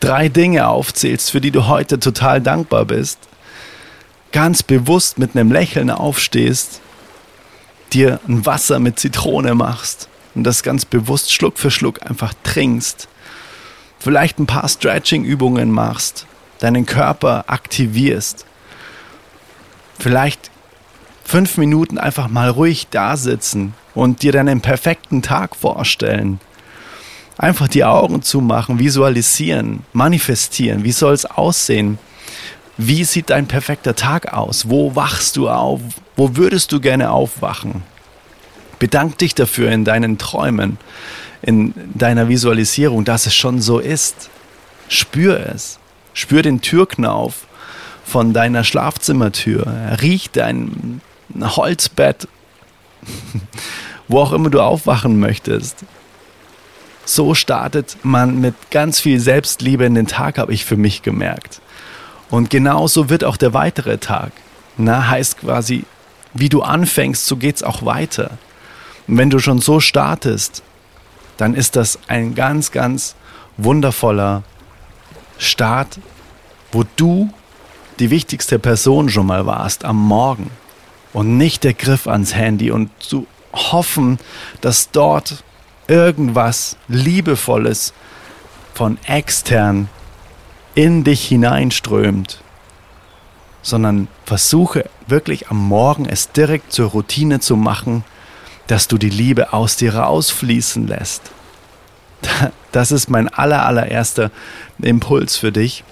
drei 0.00 0.28
Dinge 0.28 0.66
aufzählst, 0.68 1.30
für 1.30 1.40
die 1.40 1.50
du 1.50 1.66
heute 1.66 2.00
total 2.00 2.40
dankbar 2.40 2.84
bist, 2.86 3.18
ganz 4.32 4.62
bewusst 4.62 5.18
mit 5.18 5.36
einem 5.36 5.52
Lächeln 5.52 5.90
aufstehst, 5.90 6.80
dir 7.92 8.20
ein 8.26 8.44
Wasser 8.44 8.80
mit 8.80 8.98
Zitrone 8.98 9.54
machst 9.54 10.08
und 10.34 10.44
das 10.44 10.62
ganz 10.62 10.84
bewusst 10.84 11.32
Schluck 11.32 11.58
für 11.58 11.70
Schluck 11.70 12.02
einfach 12.04 12.34
trinkst, 12.42 13.08
vielleicht 13.98 14.38
ein 14.38 14.46
paar 14.46 14.68
Stretching-Übungen 14.68 15.70
machst, 15.70 16.26
deinen 16.58 16.84
Körper 16.84 17.44
aktivierst, 17.46 18.44
vielleicht 19.98 20.50
fünf 21.24 21.56
Minuten 21.56 21.98
einfach 21.98 22.28
mal 22.28 22.50
ruhig 22.50 22.88
da 22.90 23.16
sitzen 23.16 23.74
und 23.94 24.22
dir 24.22 24.32
deinen 24.32 24.60
perfekten 24.60 25.22
Tag 25.22 25.56
vorstellen 25.56 26.40
Einfach 27.36 27.66
die 27.66 27.84
Augen 27.84 28.22
zumachen, 28.22 28.78
visualisieren, 28.78 29.84
manifestieren. 29.92 30.84
Wie 30.84 30.92
soll 30.92 31.14
es 31.14 31.26
aussehen? 31.26 31.98
Wie 32.76 33.04
sieht 33.04 33.30
dein 33.30 33.46
perfekter 33.46 33.96
Tag 33.96 34.32
aus? 34.32 34.68
Wo 34.68 34.94
wachst 34.94 35.36
du 35.36 35.48
auf? 35.48 35.80
Wo 36.16 36.36
würdest 36.36 36.70
du 36.70 36.80
gerne 36.80 37.10
aufwachen? 37.10 37.82
Bedank 38.78 39.18
dich 39.18 39.34
dafür 39.34 39.70
in 39.70 39.84
deinen 39.84 40.18
Träumen, 40.18 40.78
in 41.42 41.74
deiner 41.94 42.28
Visualisierung, 42.28 43.04
dass 43.04 43.26
es 43.26 43.34
schon 43.34 43.60
so 43.60 43.80
ist. 43.80 44.30
Spür 44.88 45.40
es. 45.52 45.78
Spür 46.12 46.42
den 46.42 46.60
Türknauf 46.60 47.46
von 48.04 48.32
deiner 48.32 48.62
Schlafzimmertür. 48.62 49.66
Riech 50.00 50.30
dein 50.30 51.00
Holzbett, 51.40 52.28
wo 54.08 54.20
auch 54.20 54.32
immer 54.32 54.50
du 54.50 54.60
aufwachen 54.60 55.18
möchtest. 55.18 55.84
So 57.04 57.34
startet 57.34 57.98
man 58.02 58.40
mit 58.40 58.54
ganz 58.70 59.00
viel 59.00 59.20
Selbstliebe 59.20 59.84
in 59.84 59.94
den 59.94 60.06
Tag, 60.06 60.38
habe 60.38 60.54
ich 60.54 60.64
für 60.64 60.76
mich 60.76 61.02
gemerkt. 61.02 61.60
Und 62.30 62.50
genauso 62.50 63.10
wird 63.10 63.24
auch 63.24 63.36
der 63.36 63.52
weitere 63.52 63.98
Tag. 63.98 64.32
Na, 64.76 65.08
heißt 65.08 65.38
quasi, 65.38 65.84
wie 66.32 66.48
du 66.48 66.62
anfängst, 66.62 67.26
so 67.26 67.36
geht 67.36 67.56
es 67.56 67.62
auch 67.62 67.84
weiter. 67.84 68.38
Und 69.06 69.18
wenn 69.18 69.30
du 69.30 69.38
schon 69.38 69.60
so 69.60 69.80
startest, 69.80 70.62
dann 71.36 71.54
ist 71.54 71.76
das 71.76 71.98
ein 72.08 72.34
ganz, 72.34 72.72
ganz 72.72 73.14
wundervoller 73.56 74.42
Start, 75.38 75.98
wo 76.72 76.84
du 76.96 77.30
die 77.98 78.10
wichtigste 78.10 78.58
Person 78.58 79.08
schon 79.08 79.26
mal 79.26 79.46
warst 79.46 79.84
am 79.84 79.96
Morgen 79.96 80.50
und 81.14 81.38
nicht 81.38 81.64
der 81.64 81.72
Griff 81.72 82.06
ans 82.06 82.34
Handy 82.34 82.70
und 82.70 82.90
zu 82.98 83.26
hoffen, 83.54 84.18
dass 84.60 84.90
dort 84.90 85.42
irgendwas 85.86 86.76
Liebevolles 86.88 87.94
von 88.74 88.98
extern 89.06 89.88
in 90.74 91.04
dich 91.04 91.26
hineinströmt, 91.26 92.42
sondern 93.62 94.08
versuche 94.26 94.90
wirklich 95.06 95.48
am 95.48 95.68
Morgen 95.68 96.04
es 96.06 96.32
direkt 96.32 96.72
zur 96.72 96.90
Routine 96.90 97.40
zu 97.40 97.56
machen, 97.56 98.04
dass 98.66 98.88
du 98.88 98.98
die 98.98 99.10
Liebe 99.10 99.52
aus 99.52 99.76
dir 99.76 99.94
rausfließen 99.94 100.86
lässt. 100.86 101.22
Das 102.72 102.90
ist 102.90 103.08
mein 103.08 103.28
aller, 103.28 103.64
allererster 103.64 104.32
Impuls 104.82 105.36
für 105.36 105.52
dich. 105.52 105.84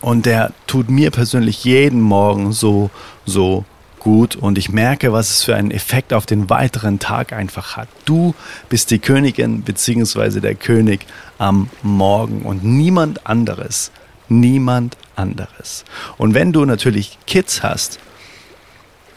Und 0.00 0.26
der 0.26 0.52
tut 0.68 0.88
mir 0.88 1.10
persönlich 1.10 1.64
jeden 1.64 2.00
Morgen 2.00 2.52
so, 2.52 2.88
so 3.26 3.64
gut 4.02 4.34
und 4.34 4.58
ich 4.58 4.68
merke, 4.68 5.12
was 5.12 5.30
es 5.30 5.44
für 5.44 5.54
einen 5.54 5.70
Effekt 5.70 6.12
auf 6.12 6.26
den 6.26 6.50
weiteren 6.50 6.98
Tag 6.98 7.32
einfach 7.32 7.76
hat. 7.76 7.88
Du 8.04 8.34
bist 8.68 8.90
die 8.90 8.98
Königin 8.98 9.62
bzw. 9.62 10.40
der 10.40 10.56
König 10.56 11.06
am 11.38 11.70
Morgen 11.82 12.42
und 12.42 12.64
niemand 12.64 13.26
anderes. 13.26 13.92
Niemand 14.28 14.96
anderes. 15.14 15.84
Und 16.18 16.34
wenn 16.34 16.52
du 16.52 16.64
natürlich 16.64 17.18
Kids 17.26 17.62
hast, 17.62 18.00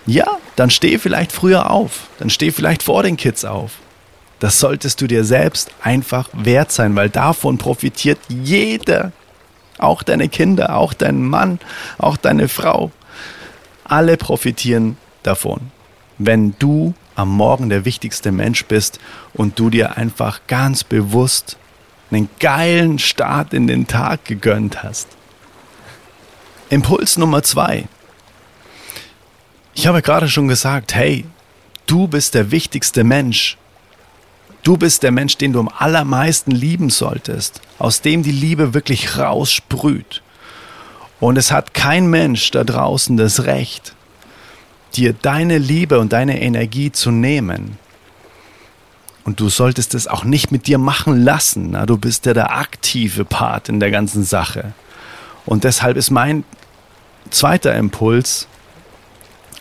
ja, 0.05 0.27
dann 0.55 0.69
steh 0.69 0.99
vielleicht 0.99 1.31
früher 1.31 1.71
auf. 1.71 2.07
Dann 2.19 2.29
steh 2.29 2.51
vielleicht 2.51 2.83
vor 2.83 3.01
den 3.01 3.17
Kids 3.17 3.43
auf. 3.43 3.71
Das 4.39 4.59
solltest 4.59 5.01
du 5.01 5.07
dir 5.07 5.23
selbst 5.23 5.71
einfach 5.81 6.29
wert 6.33 6.71
sein, 6.71 6.95
weil 6.95 7.09
davon 7.09 7.57
profitiert 7.57 8.19
jeder. 8.27 9.11
Auch 9.79 10.03
deine 10.03 10.29
Kinder, 10.29 10.75
auch 10.75 10.93
dein 10.93 11.23
Mann, 11.23 11.59
auch 11.97 12.17
deine 12.17 12.47
Frau. 12.47 12.91
Alle 13.85 14.17
profitieren 14.17 14.97
davon, 15.23 15.71
wenn 16.17 16.55
du 16.59 16.93
am 17.15 17.29
Morgen 17.29 17.69
der 17.69 17.85
wichtigste 17.85 18.31
Mensch 18.31 18.65
bist 18.65 18.99
und 19.33 19.57
du 19.57 19.69
dir 19.69 19.95
einfach 19.97 20.41
ganz 20.47 20.83
bewusst 20.83 21.57
einen 22.11 22.29
geilen 22.39 22.99
Start 22.99 23.53
in 23.53 23.67
den 23.67 23.87
Tag 23.87 24.25
gegönnt 24.25 24.83
hast. 24.83 25.07
Impuls 26.69 27.17
Nummer 27.17 27.43
zwei. 27.43 27.87
Ich 29.75 29.87
habe 29.87 30.01
gerade 30.01 30.29
schon 30.29 30.47
gesagt, 30.47 30.95
hey, 30.95 31.25
du 31.85 32.07
bist 32.07 32.33
der 32.33 32.51
wichtigste 32.51 33.03
Mensch. 33.03 33.57
Du 34.63 34.77
bist 34.77 35.03
der 35.03 35.11
Mensch, 35.11 35.37
den 35.37 35.53
du 35.53 35.59
am 35.59 35.69
allermeisten 35.69 36.51
lieben 36.51 36.89
solltest, 36.89 37.61
aus 37.77 38.01
dem 38.01 38.23
die 38.23 38.31
Liebe 38.31 38.73
wirklich 38.73 39.17
raussprüht. 39.17 40.23
Und 41.19 41.37
es 41.37 41.51
hat 41.51 41.73
kein 41.73 42.07
Mensch 42.07 42.51
da 42.51 42.63
draußen 42.63 43.17
das 43.17 43.45
Recht, 43.45 43.95
dir 44.95 45.13
deine 45.13 45.57
Liebe 45.57 45.99
und 45.99 46.13
deine 46.13 46.41
Energie 46.41 46.91
zu 46.91 47.11
nehmen. 47.11 47.77
Und 49.23 49.39
du 49.39 49.49
solltest 49.49 49.95
es 49.95 50.07
auch 50.07 50.23
nicht 50.23 50.51
mit 50.51 50.67
dir 50.67 50.77
machen 50.77 51.23
lassen. 51.23 51.71
Na, 51.71 51.85
du 51.85 51.97
bist 51.97 52.25
ja 52.27 52.33
der 52.33 52.55
aktive 52.55 53.25
Part 53.25 53.69
in 53.69 53.79
der 53.79 53.89
ganzen 53.89 54.23
Sache. 54.23 54.73
Und 55.45 55.63
deshalb 55.63 55.97
ist 55.97 56.11
mein 56.11 56.43
zweiter 57.31 57.73
Impuls, 57.75 58.47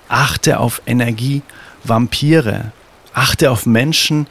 achte 0.09 0.61
auf 0.61 0.83
Energievampire. 0.87 2.73
Achte 3.15 3.51
auf 3.51 3.65
Menschen, 3.65 4.27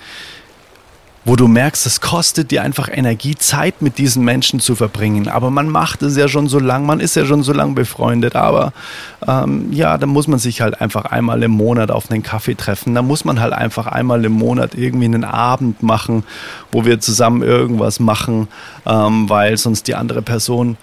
wo 1.25 1.37
du 1.37 1.47
merkst, 1.47 1.85
es 1.85 2.01
kostet 2.01 2.51
dir 2.51 2.63
einfach 2.63 2.89
Energie, 2.91 3.35
Zeit 3.35 3.81
mit 3.81 3.97
diesen 3.97 4.25
Menschen 4.25 4.59
zu 4.59 4.75
verbringen. 4.75 5.29
Aber 5.29 5.51
man 5.51 5.69
macht 5.69 6.01
es 6.03 6.17
ja 6.17 6.27
schon 6.27 6.49
so 6.49 6.59
lang, 6.59 6.85
man 6.85 6.99
ist 6.99 7.15
ja 7.15 7.25
schon 7.25 7.43
so 7.43 7.53
lang 7.53 7.75
befreundet. 7.75 8.35
Aber 8.35 8.73
ähm, 9.25 9.71
ja, 9.71 9.97
da 9.97 10.05
muss 10.05 10.27
man 10.27 10.39
sich 10.39 10.59
halt 10.59 10.81
einfach 10.81 11.05
einmal 11.05 11.41
im 11.43 11.51
Monat 11.51 11.91
auf 11.91 12.11
einen 12.11 12.23
Kaffee 12.23 12.55
treffen. 12.55 12.93
Da 12.93 13.01
muss 13.01 13.23
man 13.23 13.39
halt 13.39 13.53
einfach 13.53 13.87
einmal 13.87 14.25
im 14.25 14.33
Monat 14.33 14.75
irgendwie 14.75 15.05
einen 15.05 15.23
Abend 15.23 15.81
machen, 15.81 16.25
wo 16.71 16.83
wir 16.83 16.99
zusammen 16.99 17.41
irgendwas 17.41 18.01
machen, 18.01 18.49
ähm, 18.85 19.29
weil 19.29 19.57
sonst 19.57 19.87
die 19.87 19.95
andere 19.95 20.21
Person 20.21 20.77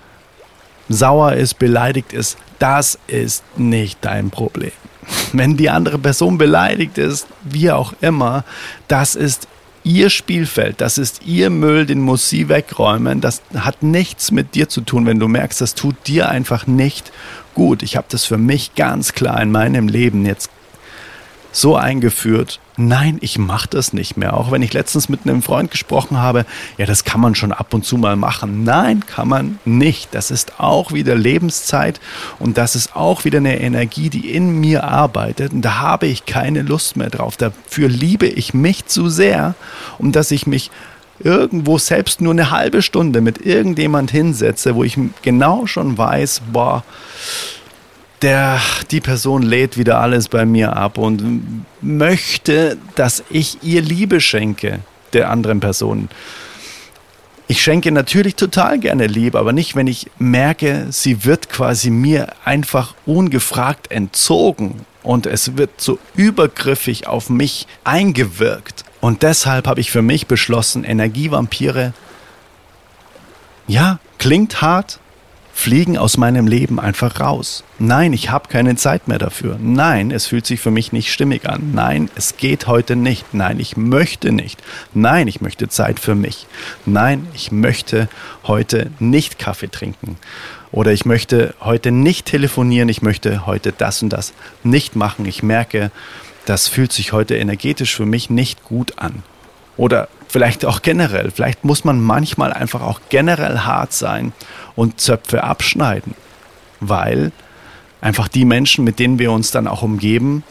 sauer 0.89 1.35
ist, 1.35 1.59
beleidigt 1.59 2.15
ist. 2.15 2.39
Das 2.59 2.99
ist 3.07 3.45
nicht 3.59 3.99
dein 4.01 4.31
Problem. 4.31 4.73
Wenn 5.35 5.59
die 5.59 5.69
andere 5.69 5.99
Person 5.99 6.39
beleidigt 6.39 6.97
ist, 6.97 7.27
wie 7.43 7.71
auch 7.71 7.93
immer, 8.01 8.45
das 8.89 9.15
ist 9.15 9.47
ihr 9.85 10.11
Spielfeld, 10.11 10.81
das 10.81 10.99
ist 10.99 11.23
ihr 11.27 11.51
Müll, 11.51 11.87
den 11.87 12.01
muss 12.01 12.29
sie 12.29 12.49
wegräumen. 12.49 13.21
Das 13.21 13.43
hat 13.55 13.83
nichts 13.83 14.31
mit 14.31 14.55
dir 14.55 14.69
zu 14.69 14.83
tun, 14.83 15.07
wenn 15.07 15.19
du 15.19 15.29
merkst, 15.29 15.61
das 15.61 15.75
tut 15.75 15.97
dir 16.07 16.29
einfach 16.29 16.67
nicht 16.67 17.13
gut. 17.55 17.83
Ich 17.83 17.97
habe 17.97 18.07
das 18.11 18.25
für 18.25 18.39
mich 18.39 18.75
ganz 18.75 19.13
klar 19.13 19.41
in 19.41 19.51
meinem 19.51 19.89
Leben 19.89 20.27
jetzt 20.27 20.51
so 21.53 21.77
eingeführt, 21.77 22.61
nein, 22.77 23.19
ich 23.21 23.39
mache 23.39 23.69
das 23.69 23.93
nicht 23.93 24.17
mehr. 24.17 24.35
Auch 24.35 24.51
wenn 24.51 24.63
ich 24.63 24.73
letztens 24.73 25.09
mit 25.09 25.21
einem 25.25 25.43
Freund 25.43 25.71
gesprochen 25.71 26.19
habe, 26.19 26.47
ja, 26.79 26.87
das 26.87 27.05
kann 27.05 27.21
man 27.21 27.35
schon 27.35 27.53
ab 27.53 27.75
und 27.75 27.85
zu 27.85 27.97
mal 27.97 28.17
machen. 28.17 28.65
Nein, 28.65 29.05
kann 29.07 29.29
man 29.29 29.59
nicht. 29.65 30.15
Das 30.15 30.31
ist 30.31 30.59
auch 30.59 30.93
wieder 30.93 31.15
Lebenszeit 31.15 32.01
und 32.39 32.59
das 32.59 32.77
ist 32.77 32.97
auch 32.97 33.25
wieder 33.25 33.39
eine 33.39 33.61
Energie, 33.61 34.11
die 34.11 34.31
in 34.31 34.61
mir 34.61 34.85
arbeitet. 34.85 35.53
Und 35.53 35.63
da 35.63 35.79
habe 35.79 36.07
ich 36.07 36.27
keine 36.27 36.63
Lust 36.63 36.97
mehr 36.97 37.11
drauf. 37.11 37.37
Dafür 37.37 37.89
liebe 37.89 38.27
ich 38.27 38.55
mich 38.55 38.87
zu 38.87 39.09
sehr, 39.09 39.55
um 39.99 40.13
dass 40.13 40.31
ich 40.31 40.47
mich 40.47 40.71
irgendwo 41.23 41.79
selbst 41.79 42.21
nur 42.21 42.33
eine 42.33 42.51
halbe 42.51 42.83
Stunde 42.83 43.21
mit 43.21 43.45
irgendjemand 43.45 44.11
hinsetze, 44.11 44.75
wo 44.75 44.85
ich 44.85 44.99
genau 45.23 45.67
schon 45.67 45.99
weiß, 45.99 46.43
boah, 46.53 46.83
der, 48.23 48.61
die 48.91 49.01
Person 49.01 49.43
lädt 49.43 49.77
wieder 49.77 50.01
alles 50.01 50.29
bei 50.29 50.45
mir 50.45 50.77
ab 50.77 50.99
und 50.99 51.65
möchte, 51.81 52.77
dass 52.95 53.25
ich 53.31 53.63
ihr 53.63 53.83
Liebe 53.83 54.21
schenke, 54.21 54.81
der 55.13 55.31
anderen 55.31 55.61
Person. 55.61 56.09
Ich 57.49 57.63
schenke 57.63 57.91
natürlich 57.91 58.37
total 58.37 58.79
gerne 58.79 59.07
Liebe, 59.09 59.39
aber 59.39 59.53
nicht, 59.53 59.75
wenn 59.75 59.89
ich 59.89 60.09
merke, 60.19 60.87
sie 60.91 61.25
wird 61.25 61.49
quasi 61.49 61.91
mir 61.91 62.29
einfach 62.45 62.95
ungefragt 63.07 63.91
entzogen 63.91 64.87
und 65.03 65.27
es 65.27 65.57
wird 65.57 65.81
so 65.81 65.99
übergriffig 66.15 67.09
auf 67.09 67.29
mich 67.29 67.67
eingewirkt. 67.83 68.85
Und 69.01 69.23
deshalb 69.23 69.67
habe 69.67 69.81
ich 69.81 69.91
für 69.91 70.03
mich 70.03 70.27
beschlossen, 70.29 70.85
Energievampire, 70.85 71.93
ja, 73.67 73.99
klingt 74.19 74.63
hart, 74.63 75.01
fliegen 75.61 75.99
aus 75.99 76.17
meinem 76.17 76.47
Leben 76.47 76.81
einfach 76.81 77.21
raus. 77.21 77.65
Nein, 77.79 78.15
ich 78.15 78.31
habe 78.31 78.49
keine 78.49 78.77
Zeit 78.77 79.09
mehr 79.09 79.19
dafür. 79.19 79.59
Nein, 79.61 80.11
es 80.11 80.27
fühlt 80.27 80.47
sich 80.47 80.59
für 80.59 80.71
mich 80.71 80.93
nicht 80.93 81.13
stimmig 81.13 81.47
an. 81.47 81.73
Nein, 81.75 82.11
es 82.17 82.39
geht 82.39 82.67
heute 82.67 82.97
nicht. 82.97 83.35
Nein, 83.35 83.61
ich 83.61 83.77
möchte 83.77 84.33
nicht. 84.33 84.63
Nein, 84.95 85.29
ich 85.29 85.43
möchte 85.43 85.69
Zeit 85.69 86.01
für 86.01 86.15
mich. 86.15 86.47
Nein, 86.87 87.27
ich 87.35 87.53
möchte 87.53 88.09
heute 88.45 88.91
nicht 88.99 89.39
Kaffee 89.39 89.71
trinken. 89.71 90.17
Oder 90.73 90.93
ich 90.93 91.05
möchte 91.05 91.55
heute 91.61 91.91
nicht 91.91 92.27
telefonieren. 92.27 92.89
Ich 92.89 93.03
möchte 93.03 93.45
heute 93.45 93.73
das 93.73 94.03
und 94.03 94.11
das 94.11 94.33
nicht 94.65 94.97
machen. 94.97 95.27
Ich 95.27 95.43
merke, 95.43 95.91
das 96.47 96.69
fühlt 96.69 96.93
sich 96.93 97.13
heute 97.13 97.37
energetisch 97.37 97.95
für 97.95 98.07
mich 98.07 98.31
nicht 98.31 98.65
gut 98.65 98.99
an. 98.99 99.23
Oder 99.77 100.09
vielleicht 100.31 100.65
auch 100.65 100.83
generell. 100.83 101.31
Vielleicht 101.31 101.65
muss 101.65 101.85
man 101.85 102.01
manchmal 102.01 102.53
einfach 102.53 102.83
auch 102.83 103.01
generell 103.09 103.59
hart 103.61 103.93
sein 103.93 104.33
und 104.77 105.01
Zöpfe 105.01 105.43
abschneiden, 105.45 106.15
weil 106.81 107.33
einfach 108.01 108.29
die 108.29 108.45
Menschen, 108.45 108.85
mit 108.85 108.99
denen 108.99 109.19
wir 109.19 109.33
uns 109.33 109.51
dann 109.51 109.67
auch 109.67 109.83
umgeben, 109.83 110.45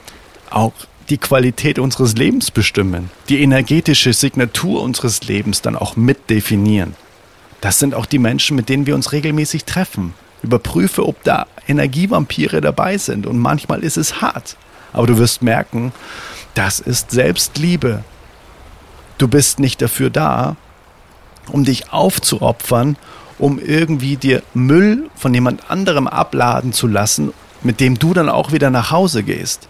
auch 0.49 0.73
die 1.09 1.17
Qualität 1.17 1.79
unseres 1.79 2.13
Lebens 2.15 2.51
bestimmen, 2.51 3.09
die 3.29 3.41
energetische 3.41 4.13
Signatur 4.13 4.81
unseres 4.81 5.23
Lebens 5.23 5.61
dann 5.61 5.75
auch 5.75 5.95
mitdefinieren. 5.95 6.95
Das 7.61 7.79
sind 7.79 7.95
auch 7.95 8.05
die 8.05 8.19
Menschen, 8.19 8.55
mit 8.55 8.69
denen 8.69 8.85
wir 8.85 8.95
uns 8.95 9.11
regelmäßig 9.11 9.65
treffen. 9.65 10.13
Überprüfe, 10.43 11.05
ob 11.05 11.23
da 11.23 11.47
Energievampire 11.67 12.61
dabei 12.61 12.97
sind 12.97 13.25
und 13.25 13.37
manchmal 13.37 13.83
ist 13.83 13.97
es 13.97 14.21
hart. 14.21 14.55
Aber 14.93 15.07
du 15.07 15.17
wirst 15.17 15.41
merken, 15.41 15.91
das 16.53 16.79
ist 16.79 17.11
Selbstliebe. 17.11 18.03
Du 19.19 19.27
bist 19.27 19.60
nicht 19.60 19.82
dafür 19.82 20.10
da, 20.10 20.55
um 21.51 21.65
dich 21.65 21.91
aufzuopfern, 21.91 22.95
um 23.38 23.60
irgendwie 23.60 24.15
dir 24.15 24.41
Müll 24.53 25.10
von 25.15 25.34
jemand 25.34 25.69
anderem 25.69 26.08
abladen 26.08 26.71
zu 26.71 26.88
lassen, 26.88 27.34
mit 27.62 27.82
dem 27.82 27.99
du 27.99 28.13
dann 28.13 28.29
auch 28.29 28.53
wieder 28.53 28.69
nach 28.69 28.91
Hause 28.91 29.23
gehst. 29.23 29.67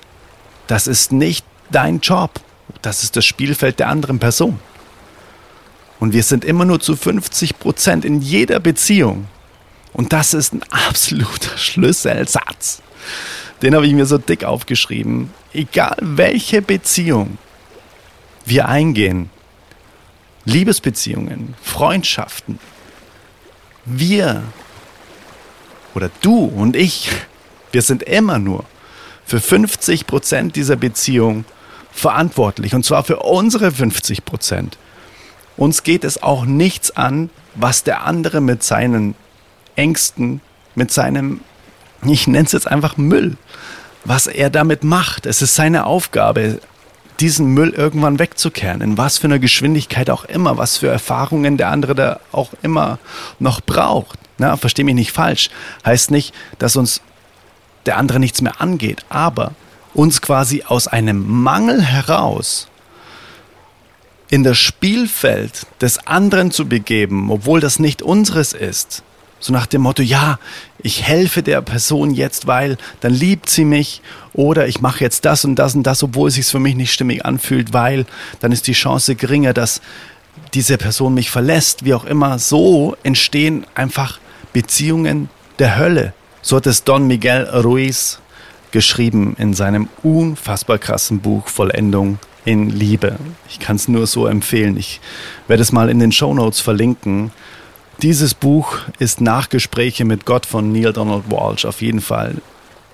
Das 0.67 0.85
ist 0.85 1.11
nicht 1.11 1.45
dein 1.71 1.99
Job. 1.99 2.39
Das 2.83 3.03
ist 3.03 3.15
das 3.15 3.25
Spielfeld 3.25 3.79
der 3.79 3.89
anderen 3.89 4.19
Person. 4.19 4.59
Und 5.99 6.13
wir 6.13 6.23
sind 6.23 6.45
immer 6.45 6.65
nur 6.65 6.79
zu 6.79 6.95
50 6.95 7.57
Prozent 7.57 8.05
in 8.05 8.21
jeder 8.21 8.59
Beziehung. 8.59 9.27
Und 9.93 10.13
das 10.13 10.35
ist 10.35 10.53
ein 10.53 10.61
absoluter 10.69 11.57
Schlüsselsatz. 11.57 12.83
Den 13.63 13.73
habe 13.73 13.87
ich 13.87 13.93
mir 13.93 14.05
so 14.05 14.19
dick 14.19 14.43
aufgeschrieben. 14.43 15.33
Egal 15.53 15.97
welche 16.01 16.61
Beziehung 16.61 17.39
wir 18.45 18.69
eingehen, 18.69 19.31
Liebesbeziehungen, 20.49 21.53
Freundschaften. 21.61 22.59
Wir 23.85 24.43
oder 25.93 26.09
du 26.21 26.45
und 26.45 26.75
ich, 26.75 27.11
wir 27.71 27.81
sind 27.81 28.03
immer 28.03 28.39
nur 28.39 28.65
für 29.25 29.39
50 29.39 30.07
Prozent 30.07 30.55
dieser 30.55 30.75
Beziehung 30.75 31.45
verantwortlich 31.91 32.73
und 32.73 32.83
zwar 32.83 33.03
für 33.03 33.17
unsere 33.17 33.71
50 33.71 34.25
Prozent. 34.25 34.77
Uns 35.55 35.83
geht 35.83 36.03
es 36.03 36.23
auch 36.23 36.45
nichts 36.45 36.91
an, 36.91 37.29
was 37.55 37.83
der 37.83 38.05
andere 38.05 38.41
mit 38.41 38.63
seinen 38.63 39.15
Ängsten, 39.75 40.41
mit 40.73 40.91
seinem, 40.91 41.41
ich 42.03 42.27
nenne 42.27 42.45
es 42.45 42.53
jetzt 42.53 42.67
einfach 42.67 42.97
Müll, 42.97 43.37
was 44.05 44.27
er 44.27 44.49
damit 44.49 44.83
macht. 44.83 45.25
Es 45.25 45.41
ist 45.41 45.55
seine 45.55 45.85
Aufgabe, 45.85 46.59
diesen 47.19 47.47
Müll 47.53 47.69
irgendwann 47.69 48.19
wegzukehren, 48.19 48.81
in 48.81 48.97
was 48.97 49.17
für 49.17 49.27
einer 49.27 49.39
Geschwindigkeit 49.39 50.09
auch 50.09 50.25
immer, 50.25 50.57
was 50.57 50.77
für 50.77 50.87
Erfahrungen 50.87 51.57
der 51.57 51.69
andere 51.69 51.95
da 51.95 52.19
auch 52.31 52.51
immer 52.61 52.99
noch 53.39 53.61
braucht. 53.61 54.17
Na, 54.37 54.55
versteh 54.57 54.83
mich 54.83 54.95
nicht 54.95 55.11
falsch. 55.11 55.49
Heißt 55.85 56.11
nicht, 56.11 56.33
dass 56.59 56.75
uns 56.75 57.01
der 57.85 57.97
andere 57.97 58.19
nichts 58.19 58.41
mehr 58.41 58.61
angeht, 58.61 59.05
aber 59.09 59.53
uns 59.93 60.21
quasi 60.21 60.63
aus 60.65 60.87
einem 60.87 61.27
Mangel 61.27 61.81
heraus 61.81 62.67
in 64.29 64.43
das 64.43 64.57
Spielfeld 64.57 65.65
des 65.81 66.05
anderen 66.05 66.51
zu 66.51 66.67
begeben, 66.67 67.31
obwohl 67.31 67.59
das 67.59 67.79
nicht 67.79 68.01
unseres 68.01 68.53
ist. 68.53 69.03
So 69.39 69.51
nach 69.53 69.65
dem 69.65 69.81
Motto, 69.81 70.03
ja, 70.03 70.37
ich 70.81 71.03
helfe 71.03 71.43
der 71.43 71.61
Person 71.61 72.11
jetzt, 72.11 72.47
weil 72.47 72.77
dann 73.01 73.13
liebt 73.13 73.49
sie 73.49 73.65
mich 73.65 74.01
oder 74.33 74.67
ich 74.67 74.81
mache 74.81 75.03
jetzt 75.03 75.25
das 75.25 75.43
und 75.45 75.55
das 75.55 75.75
und 75.75 75.83
das, 75.83 76.03
obwohl 76.03 76.29
es 76.29 76.35
sich 76.35 76.45
für 76.45 76.59
mich 76.59 76.75
nicht 76.75 76.93
stimmig 76.93 77.25
anfühlt, 77.25 77.73
weil 77.73 78.05
dann 78.39 78.51
ist 78.51 78.67
die 78.67 78.73
Chance 78.73 79.15
geringer, 79.15 79.53
dass 79.53 79.81
diese 80.53 80.77
Person 80.77 81.13
mich 81.13 81.29
verlässt, 81.29 81.85
wie 81.85 81.93
auch 81.93 82.05
immer. 82.05 82.39
So 82.39 82.95
entstehen 83.03 83.65
einfach 83.75 84.19
Beziehungen 84.53 85.29
der 85.59 85.77
Hölle. 85.77 86.13
So 86.41 86.55
hat 86.55 86.67
es 86.67 86.83
Don 86.83 87.07
Miguel 87.07 87.43
Ruiz 87.43 88.19
geschrieben 88.71 89.35
in 89.37 89.53
seinem 89.53 89.89
unfassbar 90.03 90.77
krassen 90.77 91.19
Buch 91.19 91.47
Vollendung 91.47 92.19
in 92.45 92.69
Liebe. 92.69 93.17
Ich 93.49 93.59
kann 93.59 93.75
es 93.75 93.87
nur 93.87 94.07
so 94.07 94.27
empfehlen. 94.27 94.77
Ich 94.77 95.01
werde 95.47 95.61
es 95.61 95.71
mal 95.71 95.89
in 95.89 95.99
den 95.99 96.11
Show 96.11 96.33
Notes 96.33 96.61
verlinken. 96.61 97.31
Dieses 98.01 98.33
Buch 98.33 98.77
ist 98.99 99.19
Nachgespräche 99.19 100.05
mit 100.05 100.25
Gott 100.25 100.45
von 100.45 100.71
Neil 100.71 100.93
Donald 100.93 101.29
Walsh 101.29 101.65
auf 101.65 101.81
jeden 101.81 101.99
Fall 101.99 102.35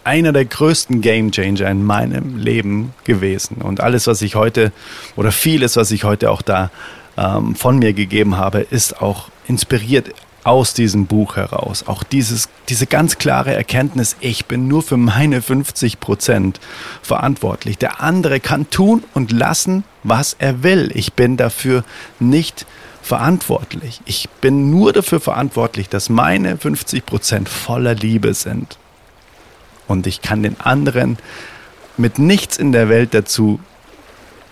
einer 0.03 0.33
der 0.33 0.45
größten 0.45 1.01
Game 1.01 1.31
Changer 1.31 1.69
in 1.69 1.83
meinem 1.83 2.37
Leben 2.37 2.93
gewesen. 3.03 3.57
Und 3.57 3.81
alles, 3.81 4.07
was 4.07 4.21
ich 4.21 4.35
heute 4.35 4.71
oder 5.15 5.31
vieles, 5.31 5.75
was 5.75 5.91
ich 5.91 6.03
heute 6.03 6.31
auch 6.31 6.41
da 6.41 6.71
ähm, 7.17 7.55
von 7.55 7.77
mir 7.77 7.93
gegeben 7.93 8.37
habe, 8.37 8.59
ist 8.59 9.01
auch 9.01 9.29
inspiriert 9.47 10.09
aus 10.45 10.75
diesem 10.75 11.07
Buch 11.07 11.35
heraus. 11.35 11.87
Auch 11.87 12.03
dieses, 12.03 12.49
diese 12.69 12.85
ganz 12.85 13.17
klare 13.17 13.53
Erkenntnis, 13.53 14.15
ich 14.19 14.45
bin 14.45 14.67
nur 14.67 14.83
für 14.83 14.95
meine 14.95 15.41
50 15.41 15.99
Prozent 15.99 16.59
verantwortlich. 17.01 17.79
Der 17.79 18.01
andere 18.01 18.39
kann 18.39 18.69
tun 18.69 19.03
und 19.15 19.31
lassen, 19.31 19.83
was 20.03 20.35
er 20.37 20.61
will. 20.61 20.91
Ich 20.93 21.13
bin 21.13 21.35
dafür 21.35 21.83
nicht 22.19 22.67
verantwortlich. 23.01 24.01
Ich 24.05 24.29
bin 24.29 24.69
nur 24.69 24.93
dafür 24.93 25.19
verantwortlich, 25.19 25.89
dass 25.89 26.09
meine 26.09 26.57
50 26.57 27.05
Prozent 27.05 27.49
voller 27.49 27.95
Liebe 27.95 28.35
sind. 28.35 28.77
Und 29.87 30.05
ich 30.05 30.21
kann 30.21 30.43
den 30.43 30.59
anderen 30.61 31.17
mit 31.97 32.19
nichts 32.19 32.57
in 32.57 32.71
der 32.71 32.87
Welt 32.87 33.15
dazu 33.15 33.59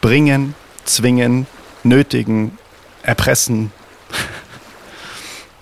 bringen, 0.02 0.56
zwingen, 0.86 1.46
nötigen, 1.84 2.58
erpressen, 3.04 3.72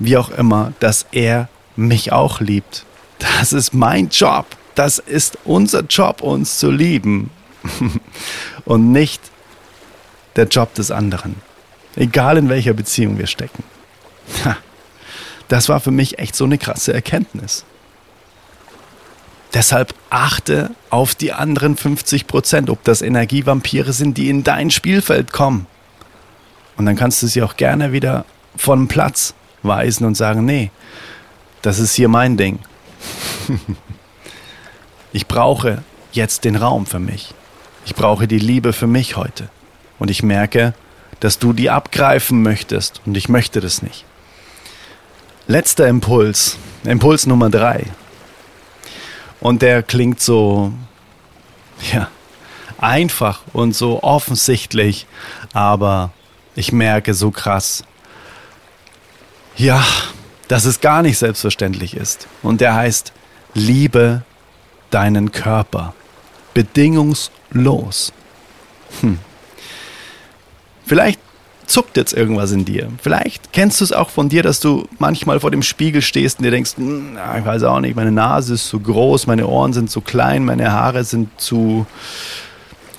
wie 0.03 0.17
auch 0.17 0.29
immer, 0.29 0.73
dass 0.79 1.05
er 1.11 1.47
mich 1.75 2.11
auch 2.11 2.41
liebt. 2.41 2.85
Das 3.19 3.53
ist 3.53 3.73
mein 3.73 4.09
Job. 4.09 4.45
Das 4.75 4.99
ist 4.99 5.37
unser 5.43 5.81
Job, 5.81 6.21
uns 6.21 6.57
zu 6.57 6.71
lieben. 6.71 7.29
Und 8.65 8.91
nicht 8.91 9.21
der 10.35 10.47
Job 10.47 10.73
des 10.73 10.91
anderen. 10.91 11.35
Egal 11.95 12.37
in 12.37 12.49
welcher 12.49 12.73
Beziehung 12.73 13.17
wir 13.17 13.27
stecken. 13.27 13.63
Das 15.47 15.67
war 15.69 15.81
für 15.81 15.91
mich 15.91 16.17
echt 16.17 16.35
so 16.35 16.45
eine 16.45 16.57
krasse 16.57 16.93
Erkenntnis. 16.93 17.65
Deshalb 19.53 19.93
achte 20.09 20.71
auf 20.89 21.13
die 21.13 21.33
anderen 21.33 21.75
50 21.75 22.25
Prozent, 22.25 22.69
ob 22.69 22.83
das 22.85 23.01
Energievampire 23.01 23.91
sind, 23.91 24.17
die 24.17 24.29
in 24.29 24.45
dein 24.45 24.71
Spielfeld 24.71 25.33
kommen. 25.33 25.67
Und 26.77 26.85
dann 26.85 26.95
kannst 26.95 27.21
du 27.21 27.27
sie 27.27 27.43
auch 27.43 27.57
gerne 27.57 27.91
wieder 27.91 28.23
von 28.55 28.87
Platz 28.87 29.33
weisen 29.63 30.05
und 30.05 30.15
sagen, 30.15 30.45
nee, 30.45 30.71
das 31.61 31.79
ist 31.79 31.93
hier 31.93 32.07
mein 32.07 32.37
Ding. 32.37 32.59
ich 35.13 35.27
brauche 35.27 35.83
jetzt 36.11 36.43
den 36.45 36.55
Raum 36.55 36.85
für 36.85 36.99
mich. 36.99 37.33
Ich 37.85 37.95
brauche 37.95 38.27
die 38.27 38.39
Liebe 38.39 38.73
für 38.73 38.87
mich 38.87 39.17
heute. 39.17 39.49
Und 39.99 40.09
ich 40.09 40.23
merke, 40.23 40.73
dass 41.19 41.39
du 41.39 41.53
die 41.53 41.69
abgreifen 41.69 42.41
möchtest 42.41 43.01
und 43.05 43.15
ich 43.15 43.29
möchte 43.29 43.61
das 43.61 43.81
nicht. 43.81 44.05
Letzter 45.47 45.87
Impuls, 45.87 46.57
Impuls 46.83 47.27
Nummer 47.27 47.49
drei. 47.49 47.85
Und 49.39 49.61
der 49.61 49.83
klingt 49.83 50.21
so, 50.21 50.71
ja, 51.91 52.09
einfach 52.79 53.41
und 53.53 53.75
so 53.75 54.01
offensichtlich, 54.03 55.07
aber 55.53 56.11
ich 56.55 56.71
merke 56.71 57.13
so 57.13 57.31
krass, 57.31 57.83
ja, 59.57 59.83
dass 60.47 60.65
es 60.65 60.81
gar 60.81 61.01
nicht 61.01 61.17
selbstverständlich 61.17 61.95
ist. 61.95 62.27
Und 62.41 62.61
der 62.61 62.75
heißt, 62.75 63.13
liebe 63.53 64.23
deinen 64.89 65.31
Körper. 65.31 65.93
Bedingungslos. 66.53 68.11
Hm. 68.99 69.19
Vielleicht 70.85 71.19
zuckt 71.65 71.95
jetzt 71.95 72.13
irgendwas 72.13 72.51
in 72.51 72.65
dir. 72.65 72.89
Vielleicht 73.01 73.53
kennst 73.53 73.79
du 73.79 73.85
es 73.85 73.93
auch 73.93 74.09
von 74.09 74.27
dir, 74.27 74.43
dass 74.43 74.59
du 74.59 74.87
manchmal 74.99 75.39
vor 75.39 75.51
dem 75.51 75.63
Spiegel 75.63 76.01
stehst 76.01 76.39
und 76.39 76.43
dir 76.43 76.51
denkst, 76.51 76.75
hm, 76.75 77.17
ich 77.37 77.45
weiß 77.45 77.63
auch 77.63 77.79
nicht, 77.79 77.95
meine 77.95 78.11
Nase 78.11 78.55
ist 78.55 78.67
zu 78.67 78.79
groß, 78.79 79.27
meine 79.27 79.47
Ohren 79.47 79.71
sind 79.71 79.89
zu 79.89 80.01
klein, 80.01 80.43
meine 80.43 80.71
Haare 80.73 81.05
sind 81.05 81.29
zu 81.39 81.85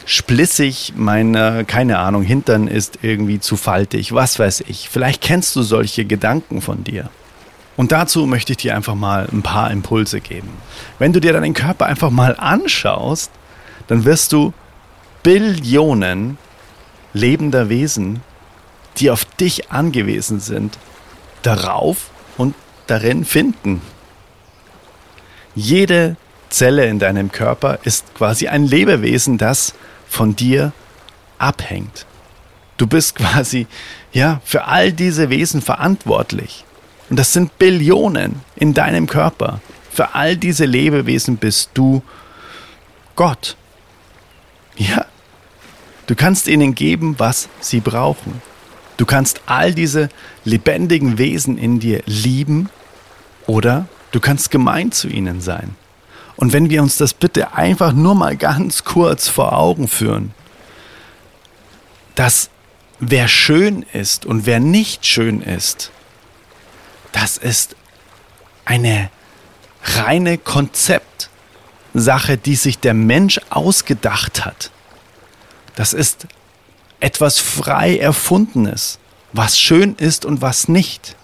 splissig, 0.04 0.94
mein, 0.96 1.66
keine 1.66 1.98
Ahnung, 1.98 2.22
Hintern 2.22 2.68
ist 2.68 2.98
irgendwie 3.02 3.40
zu 3.40 3.56
faltig, 3.56 4.12
was 4.12 4.38
weiß 4.38 4.64
ich. 4.68 4.88
Vielleicht 4.88 5.22
kennst 5.22 5.54
du 5.56 5.62
solche 5.62 6.04
Gedanken 6.04 6.60
von 6.60 6.84
dir. 6.84 7.10
Und 7.76 7.92
dazu 7.92 8.26
möchte 8.26 8.52
ich 8.52 8.58
dir 8.58 8.76
einfach 8.76 8.94
mal 8.94 9.28
ein 9.32 9.42
paar 9.42 9.70
Impulse 9.70 10.20
geben. 10.20 10.50
Wenn 10.98 11.12
du 11.12 11.20
dir 11.20 11.32
deinen 11.32 11.54
Körper 11.54 11.86
einfach 11.86 12.10
mal 12.10 12.36
anschaust, 12.38 13.30
dann 13.88 14.04
wirst 14.04 14.32
du 14.32 14.52
Billionen 15.22 16.38
lebender 17.14 17.68
Wesen, 17.68 18.20
die 18.98 19.10
auf 19.10 19.24
dich 19.24 19.70
angewiesen 19.70 20.40
sind, 20.40 20.78
darauf 21.42 22.10
und 22.36 22.54
darin 22.86 23.24
finden. 23.24 23.80
Jede 25.54 26.16
Zelle 26.50 26.86
in 26.86 26.98
deinem 26.98 27.32
Körper 27.32 27.78
ist 27.84 28.14
quasi 28.14 28.48
ein 28.48 28.66
Lebewesen, 28.66 29.38
das 29.38 29.74
von 30.12 30.36
dir 30.36 30.72
abhängt. 31.38 32.04
Du 32.76 32.86
bist 32.86 33.16
quasi, 33.16 33.66
ja, 34.12 34.42
für 34.44 34.66
all 34.66 34.92
diese 34.92 35.30
Wesen 35.30 35.62
verantwortlich. 35.62 36.64
Und 37.08 37.18
das 37.18 37.32
sind 37.32 37.58
Billionen 37.58 38.42
in 38.56 38.74
deinem 38.74 39.06
Körper. 39.06 39.60
Für 39.90 40.14
all 40.14 40.36
diese 40.36 40.66
Lebewesen 40.66 41.38
bist 41.38 41.70
du 41.74 42.02
Gott. 43.16 43.56
Ja, 44.76 45.06
du 46.06 46.14
kannst 46.14 46.46
ihnen 46.46 46.74
geben, 46.74 47.14
was 47.18 47.48
sie 47.60 47.80
brauchen. 47.80 48.42
Du 48.98 49.06
kannst 49.06 49.40
all 49.46 49.72
diese 49.72 50.10
lebendigen 50.44 51.16
Wesen 51.16 51.56
in 51.56 51.80
dir 51.80 52.02
lieben 52.04 52.68
oder 53.46 53.86
du 54.10 54.20
kannst 54.20 54.50
gemein 54.50 54.92
zu 54.92 55.08
ihnen 55.08 55.40
sein. 55.40 55.74
Und 56.36 56.52
wenn 56.52 56.70
wir 56.70 56.82
uns 56.82 56.96
das 56.96 57.14
bitte 57.14 57.54
einfach 57.54 57.92
nur 57.92 58.14
mal 58.14 58.36
ganz 58.36 58.84
kurz 58.84 59.28
vor 59.28 59.52
Augen 59.52 59.88
führen, 59.88 60.34
dass 62.14 62.50
wer 62.98 63.28
schön 63.28 63.84
ist 63.92 64.26
und 64.26 64.46
wer 64.46 64.60
nicht 64.60 65.06
schön 65.06 65.42
ist, 65.42 65.90
das 67.12 67.36
ist 67.36 67.76
eine 68.64 69.10
reine 69.82 70.38
Konzeptsache, 70.38 72.38
die 72.38 72.56
sich 72.56 72.78
der 72.78 72.94
Mensch 72.94 73.40
ausgedacht 73.50 74.44
hat. 74.44 74.70
Das 75.74 75.92
ist 75.92 76.26
etwas 77.00 77.38
frei 77.38 77.98
erfundenes, 77.98 78.98
was 79.32 79.58
schön 79.58 79.96
ist 79.96 80.24
und 80.24 80.40
was 80.40 80.68
nicht. 80.68 81.16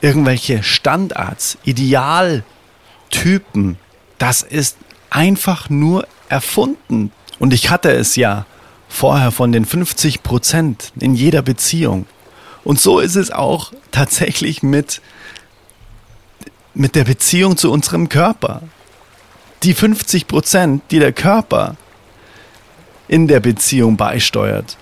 Irgendwelche 0.00 0.62
Standards, 0.62 1.58
Ideal, 1.64 2.44
Typen, 3.10 3.78
das 4.18 4.42
ist 4.42 4.76
einfach 5.10 5.68
nur 5.68 6.06
erfunden. 6.28 7.12
Und 7.38 7.52
ich 7.52 7.70
hatte 7.70 7.90
es 7.90 8.16
ja 8.16 8.46
vorher 8.88 9.30
von 9.30 9.52
den 9.52 9.64
50 9.64 10.22
Prozent 10.22 10.92
in 10.98 11.14
jeder 11.14 11.42
Beziehung. 11.42 12.06
Und 12.64 12.80
so 12.80 13.00
ist 13.00 13.16
es 13.16 13.30
auch 13.30 13.72
tatsächlich 13.90 14.62
mit, 14.62 15.00
mit 16.74 16.94
der 16.94 17.04
Beziehung 17.04 17.56
zu 17.56 17.70
unserem 17.70 18.08
Körper. 18.08 18.62
Die 19.62 19.74
50 19.74 20.26
Prozent, 20.26 20.82
die 20.90 20.98
der 20.98 21.12
Körper 21.12 21.76
in 23.08 23.28
der 23.28 23.40
Beziehung 23.40 23.96
beisteuert, 23.96 24.76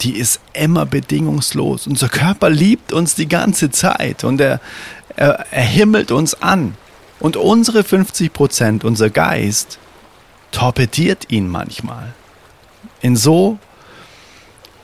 die 0.00 0.16
ist 0.16 0.40
immer 0.52 0.86
bedingungslos. 0.86 1.86
Unser 1.86 2.08
Körper 2.08 2.50
liebt 2.50 2.92
uns 2.92 3.14
die 3.14 3.28
ganze 3.28 3.70
Zeit 3.70 4.24
und 4.24 4.40
er, 4.40 4.60
er, 5.16 5.46
er 5.50 5.62
himmelt 5.62 6.10
uns 6.10 6.34
an. 6.42 6.76
Und 7.20 7.36
unsere 7.36 7.84
50 7.84 8.32
Prozent, 8.32 8.84
unser 8.84 9.10
Geist, 9.10 9.78
torpediert 10.50 11.30
ihn 11.30 11.48
manchmal. 11.48 12.14
In 13.02 13.16
so 13.16 13.58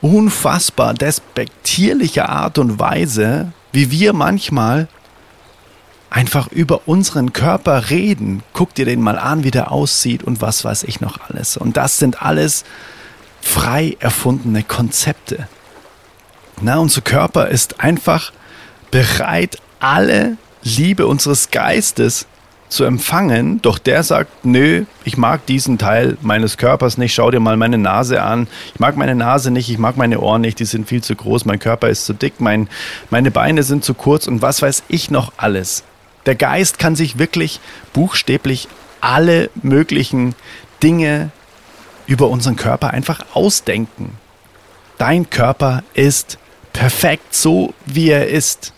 unfassbar 0.01 0.93
despektierlicher 0.93 2.29
Art 2.29 2.59
und 2.59 2.79
Weise, 2.79 3.51
wie 3.71 3.91
wir 3.91 4.13
manchmal 4.13 4.87
einfach 6.09 6.47
über 6.51 6.87
unseren 6.87 7.33
Körper 7.33 7.89
reden. 7.89 8.43
Guck 8.53 8.73
dir 8.75 8.85
den 8.85 9.01
mal 9.01 9.17
an, 9.17 9.43
wie 9.43 9.51
der 9.51 9.71
aussieht 9.71 10.23
und 10.23 10.41
was 10.41 10.63
weiß 10.63 10.83
ich 10.83 11.01
noch 11.01 11.19
alles. 11.27 11.57
Und 11.57 11.75
das 11.75 11.97
sind 11.97 12.21
alles 12.21 12.63
frei 13.41 13.97
erfundene 13.99 14.63
Konzepte. 14.63 15.47
Na, 16.61 16.77
unser 16.77 17.01
Körper 17.01 17.49
ist 17.49 17.79
einfach 17.81 18.31
bereit, 18.89 19.57
alle 19.79 20.37
Liebe 20.75 21.07
unseres 21.07 21.49
Geistes 21.49 22.27
zu 22.67 22.83
empfangen, 22.83 23.61
doch 23.61 23.79
der 23.79 24.03
sagt, 24.03 24.45
nö, 24.45 24.83
ich 25.05 25.15
mag 25.15 25.45
diesen 25.45 25.77
Teil 25.77 26.17
meines 26.21 26.57
Körpers 26.57 26.97
nicht, 26.97 27.13
schau 27.13 27.31
dir 27.31 27.39
mal 27.39 27.55
meine 27.55 27.77
Nase 27.77 28.21
an, 28.21 28.47
ich 28.73 28.79
mag 28.79 28.97
meine 28.97 29.15
Nase 29.15 29.51
nicht, 29.51 29.69
ich 29.69 29.77
mag 29.77 29.95
meine 29.95 30.19
Ohren 30.19 30.41
nicht, 30.41 30.59
die 30.59 30.65
sind 30.65 30.87
viel 30.87 31.01
zu 31.01 31.15
groß, 31.15 31.45
mein 31.45 31.59
Körper 31.59 31.87
ist 31.87 32.05
zu 32.05 32.13
dick, 32.13 32.41
mein, 32.41 32.67
meine 33.09 33.31
Beine 33.31 33.63
sind 33.63 33.85
zu 33.85 33.93
kurz 33.93 34.27
und 34.27 34.41
was 34.41 34.61
weiß 34.61 34.83
ich 34.89 35.09
noch 35.09 35.31
alles. 35.37 35.83
Der 36.25 36.35
Geist 36.35 36.77
kann 36.77 36.97
sich 36.97 37.17
wirklich 37.17 37.61
buchstäblich 37.93 38.67
alle 38.99 39.49
möglichen 39.55 40.35
Dinge 40.83 41.31
über 42.05 42.27
unseren 42.27 42.57
Körper 42.57 42.89
einfach 42.89 43.25
ausdenken. 43.33 44.17
Dein 44.97 45.29
Körper 45.29 45.83
ist 45.93 46.37
perfekt 46.73 47.33
so, 47.33 47.73
wie 47.85 48.09
er 48.09 48.27
ist. 48.27 48.73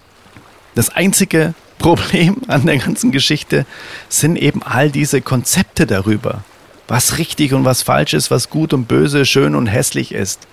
Das 0.75 0.89
einzige 0.89 1.55
Problem 1.79 2.37
an 2.47 2.67
der 2.67 2.77
ganzen 2.77 3.11
Geschichte 3.11 3.65
sind 4.07 4.35
eben 4.35 4.61
all 4.61 4.91
diese 4.91 5.21
Konzepte 5.21 5.87
darüber, 5.87 6.43
was 6.87 7.17
richtig 7.17 7.53
und 7.53 7.65
was 7.65 7.81
falsch 7.81 8.13
ist, 8.13 8.29
was 8.29 8.49
gut 8.49 8.73
und 8.73 8.87
böse, 8.87 9.25
schön 9.25 9.55
und 9.55 9.65
hässlich 9.65 10.13
ist. 10.13 10.47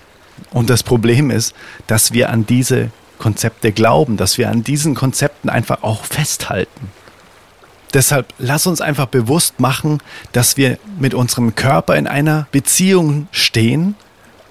Und 0.51 0.71
das 0.71 0.83
Problem 0.83 1.31
ist, 1.31 1.55
dass 1.87 2.13
wir 2.13 2.31
an 2.31 2.47
diese 2.47 2.91
Konzepte 3.19 3.73
glauben, 3.73 4.17
dass 4.17 4.39
wir 4.39 4.51
an 4.51 4.63
diesen 4.65 4.95
Konzepten 4.95 5.49
einfach 5.49 5.83
auch 5.83 6.05
festhalten. 6.05 6.91
Deshalb 7.95 8.33
lass 8.39 8.67
uns 8.67 8.81
einfach 8.81 9.07
bewusst 9.07 9.59
machen, 9.61 10.03
dass 10.33 10.57
wir 10.57 10.79
mit 10.99 11.15
unserem 11.15 11.55
Körper 11.55 11.97
in 11.97 12.07
einer 12.07 12.47
Beziehung 12.53 13.29
stehen, 13.31 13.95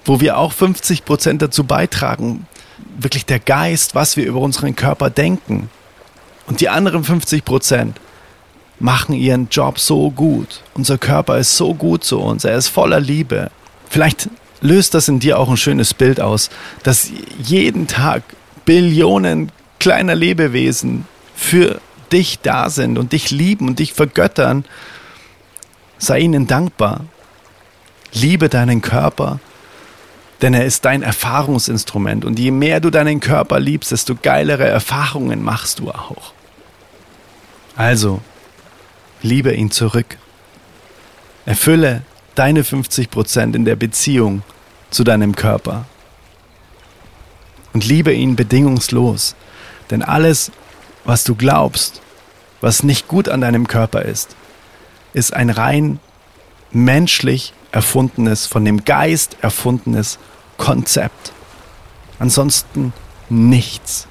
wo 0.04 0.20
wir 0.20 0.38
auch 0.38 0.52
50 0.52 1.04
Prozent 1.04 1.42
dazu 1.42 1.64
beitragen, 1.64 2.46
wirklich 2.98 3.26
der 3.26 3.38
Geist, 3.38 3.94
was 3.94 4.16
wir 4.16 4.26
über 4.26 4.40
unseren 4.40 4.74
Körper 4.74 5.10
denken. 5.10 5.70
Und 6.46 6.60
die 6.60 6.68
anderen 6.68 7.04
50 7.04 7.44
Prozent 7.44 8.00
machen 8.78 9.14
ihren 9.14 9.48
Job 9.48 9.78
so 9.78 10.10
gut. 10.10 10.62
Unser 10.74 10.98
Körper 10.98 11.38
ist 11.38 11.56
so 11.56 11.74
gut 11.74 12.04
zu 12.04 12.20
uns. 12.20 12.44
Er 12.44 12.56
ist 12.56 12.68
voller 12.68 13.00
Liebe. 13.00 13.50
Vielleicht 13.88 14.28
löst 14.60 14.94
das 14.94 15.08
in 15.08 15.18
dir 15.18 15.38
auch 15.38 15.48
ein 15.48 15.56
schönes 15.56 15.94
Bild 15.94 16.20
aus, 16.20 16.50
dass 16.82 17.10
jeden 17.42 17.86
Tag 17.86 18.22
Billionen 18.64 19.50
kleiner 19.78 20.14
Lebewesen 20.14 21.06
für 21.34 21.80
dich 22.12 22.40
da 22.40 22.70
sind 22.70 22.98
und 22.98 23.12
dich 23.12 23.30
lieben 23.30 23.68
und 23.68 23.78
dich 23.78 23.92
vergöttern. 23.92 24.64
Sei 25.98 26.20
ihnen 26.20 26.46
dankbar. 26.46 27.04
Liebe 28.12 28.48
deinen 28.48 28.82
Körper, 28.82 29.40
denn 30.42 30.54
er 30.54 30.64
ist 30.64 30.84
dein 30.84 31.02
Erfahrungsinstrument. 31.02 32.24
Und 32.24 32.38
je 32.38 32.50
mehr 32.50 32.80
du 32.80 32.90
deinen 32.90 33.20
Körper 33.20 33.58
liebst, 33.58 33.92
desto 33.92 34.14
geilere 34.14 34.66
Erfahrungen 34.66 35.42
machst 35.42 35.78
du 35.78 35.90
auch. 35.90 36.32
Also, 37.76 38.20
liebe 39.22 39.54
ihn 39.54 39.70
zurück. 39.70 40.18
Erfülle 41.46 42.02
deine 42.34 42.64
50 42.64 43.10
Prozent 43.10 43.56
in 43.56 43.64
der 43.64 43.76
Beziehung 43.76 44.42
zu 44.90 45.04
deinem 45.04 45.34
Körper. 45.34 45.84
Und 47.72 47.86
liebe 47.86 48.12
ihn 48.12 48.36
bedingungslos. 48.36 49.36
Denn 49.90 50.02
alles, 50.02 50.50
was 51.04 51.24
du 51.24 51.34
glaubst, 51.34 52.00
was 52.60 52.82
nicht 52.82 53.08
gut 53.08 53.28
an 53.28 53.40
deinem 53.40 53.68
Körper 53.68 54.02
ist, 54.02 54.34
ist 55.12 55.34
ein 55.34 55.50
rein 55.50 56.00
menschlich 56.72 57.52
erfundenes, 57.72 58.46
von 58.46 58.64
dem 58.64 58.84
Geist 58.84 59.36
erfundenes 59.40 60.18
Konzept. 60.56 61.32
Ansonsten 62.18 62.92
nichts. 63.28 64.06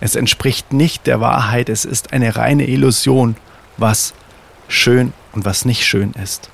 Es 0.00 0.14
entspricht 0.14 0.72
nicht 0.72 1.06
der 1.06 1.20
Wahrheit, 1.20 1.68
es 1.68 1.84
ist 1.84 2.12
eine 2.12 2.36
reine 2.36 2.68
Illusion, 2.68 3.36
was 3.76 4.14
schön 4.68 5.12
und 5.32 5.44
was 5.44 5.64
nicht 5.64 5.84
schön 5.84 6.12
ist. 6.12 6.50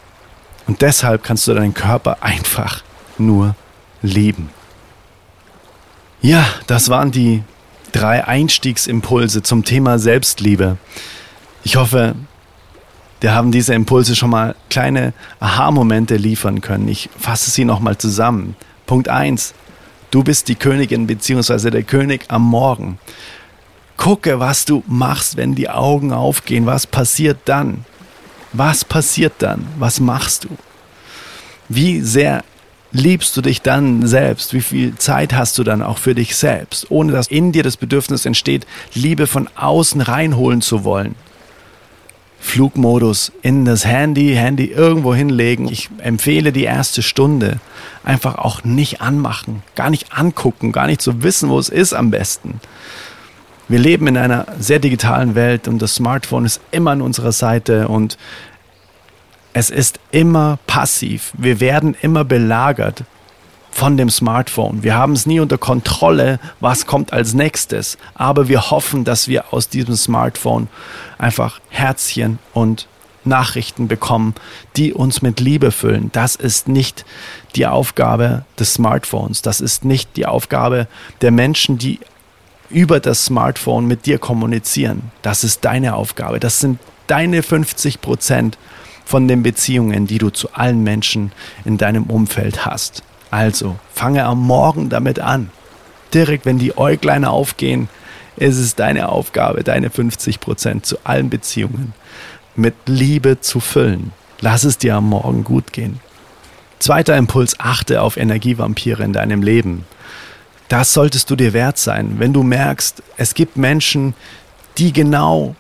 Und 0.67 0.81
deshalb 0.81 1.23
kannst 1.23 1.47
du 1.47 1.55
deinen 1.55 1.75
Körper 1.75 2.19
einfach 2.23 2.83
nur 3.19 3.55
lieben. 4.01 4.49
Ja, 6.23 6.47
das 6.67 6.89
waren 6.89 7.11
die 7.11 7.43
drei 7.93 8.27
Einstiegsimpulse 8.27 9.43
zum 9.43 9.65
Thema 9.65 9.99
Selbstliebe. 9.99 10.79
Ich 11.65 11.77
hoffe, 11.77 12.15
dir 13.25 13.35
haben 13.35 13.51
diese 13.51 13.75
Impulse 13.75 14.15
schon 14.15 14.31
mal 14.31 14.55
kleine 14.69 15.15
Aha-Momente 15.41 16.17
liefern 16.17 16.61
können. 16.61 16.89
Ich 16.89 17.09
fasse 17.19 17.51
sie 17.51 17.65
nochmal 17.65 17.97
zusammen. 17.97 18.55
Punkt 18.87 19.09
1. 19.09 19.55
Du 20.11 20.23
bist 20.23 20.49
die 20.49 20.55
Königin 20.55 21.07
bzw. 21.07 21.71
der 21.71 21.83
König 21.83 22.27
am 22.29 22.43
Morgen. 22.43 22.99
Gucke, 23.97 24.41
was 24.41 24.67
du 24.67 24.85
machst, 24.87 25.37
wenn 25.37 25.55
die 25.55 25.71
Augen 25.71 26.13
aufgehen. 26.13 26.67
Was 26.67 26.87
passiert 26.87 27.39
dann? 27.47 27.87
Was 28.53 28.85
passiert 28.85 29.35
dann? 29.39 29.67
Was 29.79 30.01
machst 30.01 30.45
du? 30.45 30.51
Wie 31.69 32.01
sehr 32.03 32.45
liebst 32.93 33.37
du 33.37 33.41
dich 33.41 33.63
dann 33.63 34.07
selbst? 34.07 34.53
Wie 34.53 34.61
viel 34.61 34.97
Zeit 34.97 35.33
hast 35.33 35.57
du 35.57 35.65
dann 35.65 35.83
auch 35.83 35.99
für 35.99 36.15
dich 36.15 36.37
selbst, 36.37 36.91
ohne 36.91 37.13
dass 37.13 37.29
in 37.29 37.53
dir 37.53 37.63
das 37.63 37.79
Bedürfnis 37.79 38.27
entsteht, 38.27 38.67
Liebe 38.93 39.27
von 39.27 39.49
außen 39.57 40.03
reinholen 40.03 40.61
zu 40.61 40.85
wollen? 40.85 41.15
Flugmodus 42.45 43.33
in 43.41 43.65
das 43.65 43.87
Handy, 43.87 44.35
Handy 44.35 44.67
irgendwo 44.67 45.15
hinlegen. 45.15 45.67
Ich 45.67 45.89
empfehle 45.99 46.53
die 46.53 46.65
erste 46.65 47.03
Stunde 47.03 47.59
einfach 48.05 48.37
auch 48.37 48.63
nicht 48.65 49.01
anmachen, 49.01 49.63
gar 49.75 49.89
nicht 49.89 50.13
angucken, 50.13 50.71
gar 50.71 50.87
nicht 50.87 51.01
zu 51.01 51.23
wissen, 51.23 51.49
wo 51.49 51.59
es 51.59 51.71
ist 51.71 51.95
am 51.95 52.11
besten. 52.11 52.61
Wir 53.67 53.79
leben 53.79 54.07
in 54.07 54.19
einer 54.19 54.47
sehr 54.59 54.79
digitalen 54.79 55.35
Welt 55.35 55.67
und 55.67 55.81
das 55.81 55.95
Smartphone 55.95 56.45
ist 56.45 56.61
immer 56.71 56.91
an 56.91 57.01
unserer 57.01 57.33
Seite 57.33 57.89
und 57.89 58.19
es 59.55 59.71
ist 59.71 59.99
immer 60.11 60.59
passiv. 60.67 61.33
Wir 61.39 61.61
werden 61.61 61.97
immer 62.03 62.25
belagert 62.25 63.05
von 63.85 63.99
dem 63.99 64.09
Smartphone. 64.09 64.83
Wir 64.83 64.95
haben 64.95 65.13
es 65.13 65.27
nie 65.27 65.41
unter 65.41 65.59
Kontrolle, 65.59 66.41
was 66.59 66.87
kommt 66.87 67.13
als 67.13 67.35
nächstes. 67.35 67.99
Aber 68.15 68.49
wir 68.49 68.71
hoffen, 68.71 69.05
dass 69.05 69.29
wir 69.29 69.53
aus 69.53 69.69
diesem 69.69 69.95
Smartphone 69.95 70.69
einfach 71.19 71.61
Herzchen 71.69 72.39
und 72.55 72.89
Nachrichten 73.25 73.87
bekommen, 73.87 74.37
die 74.79 74.95
uns 74.95 75.21
mit 75.21 75.39
Liebe 75.39 75.71
füllen. 75.71 76.09
Das 76.15 76.35
ist 76.35 76.67
nicht 76.67 77.05
die 77.57 77.67
Aufgabe 77.67 78.47
des 78.59 78.73
Smartphones. 78.73 79.43
Das 79.43 79.61
ist 79.61 79.85
nicht 79.85 80.17
die 80.17 80.25
Aufgabe 80.25 80.89
der 81.21 81.31
Menschen, 81.31 81.77
die 81.77 82.01
über 82.71 83.01
das 83.01 83.27
Smartphone 83.27 83.87
mit 83.87 84.07
dir 84.07 84.19
kommunizieren. 84.19 85.13
Das 85.21 85.45
ist 85.45 85.63
deine 85.67 85.95
Aufgabe. 85.95 86.41
Das 86.41 86.59
sind 86.59 86.79
deine 87.07 87.43
50 87.43 88.01
Prozent 88.01 88.57
von 89.05 89.29
den 89.29 89.43
Beziehungen, 89.43 90.07
die 90.07 90.17
du 90.17 90.31
zu 90.31 90.55
allen 90.55 90.83
Menschen 90.83 91.33
in 91.67 91.77
deinem 91.77 92.05
Umfeld 92.05 92.65
hast. 92.65 93.03
Also 93.35 93.75
fange 93.93 94.25
am 94.27 94.47
Morgen 94.47 94.91
damit 94.91 95.19
an. 95.19 95.51
Direkt, 96.15 96.47
wenn 96.47 96.61
die 96.61 96.79
Äuglein 96.79 97.25
aufgehen, 97.25 97.89
ist 98.37 98.59
es 98.59 98.77
deine 98.77 99.09
Aufgabe, 99.09 99.65
deine 99.65 99.91
50 99.91 100.39
Prozent 100.39 100.87
zu 100.87 100.99
allen 101.03 101.31
Beziehungen 101.31 101.95
mit 102.55 102.75
Liebe 102.87 103.41
zu 103.41 103.59
füllen. 103.59 104.13
Lass 104.41 104.63
es 104.63 104.79
dir 104.79 104.95
am 104.95 105.09
Morgen 105.09 105.43
gut 105.43 105.73
gehen. 105.73 105.99
Zweiter 106.79 107.17
Impuls, 107.17 107.59
achte 107.59 108.03
auf 108.03 108.17
Energievampire 108.17 109.03
in 109.03 109.13
deinem 109.13 109.43
Leben. 109.43 109.85
Das 110.69 110.93
solltest 110.93 111.29
du 111.29 111.35
dir 111.35 111.53
wert 111.53 111.79
sein, 111.79 112.21
wenn 112.21 112.33
du 112.33 112.45
merkst, 112.45 113.03
es 113.17 113.35
gibt 113.35 113.57
Menschen, 113.57 114.15
die 114.79 114.93
genau 114.93 115.57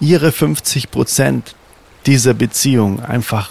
ihre 0.00 0.32
50 0.32 0.90
Prozent 0.90 1.54
dieser 2.06 2.32
Beziehung 2.32 3.04
einfach 3.04 3.50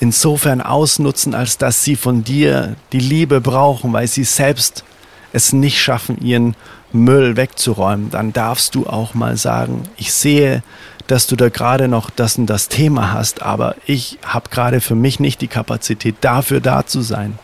insofern 0.00 0.60
ausnutzen, 0.60 1.34
als 1.34 1.58
dass 1.58 1.84
sie 1.84 1.96
von 1.96 2.24
dir 2.24 2.76
die 2.92 3.00
Liebe 3.00 3.40
brauchen, 3.40 3.92
weil 3.92 4.06
sie 4.06 4.24
selbst 4.24 4.84
es 5.32 5.52
nicht 5.52 5.80
schaffen, 5.80 6.20
ihren 6.20 6.54
Müll 6.92 7.36
wegzuräumen, 7.36 8.10
dann 8.10 8.32
darfst 8.32 8.74
du 8.74 8.86
auch 8.86 9.14
mal 9.14 9.36
sagen, 9.36 9.82
ich 9.96 10.12
sehe, 10.12 10.62
dass 11.06 11.26
du 11.26 11.36
da 11.36 11.48
gerade 11.48 11.88
noch 11.88 12.10
das 12.10 12.38
und 12.38 12.46
das 12.46 12.68
Thema 12.68 13.12
hast, 13.12 13.42
aber 13.42 13.76
ich 13.86 14.18
habe 14.22 14.48
gerade 14.50 14.80
für 14.80 14.94
mich 14.94 15.20
nicht 15.20 15.40
die 15.40 15.48
Kapazität 15.48 16.16
dafür 16.20 16.60
da 16.60 16.86
zu 16.86 17.00
sein, 17.02 17.38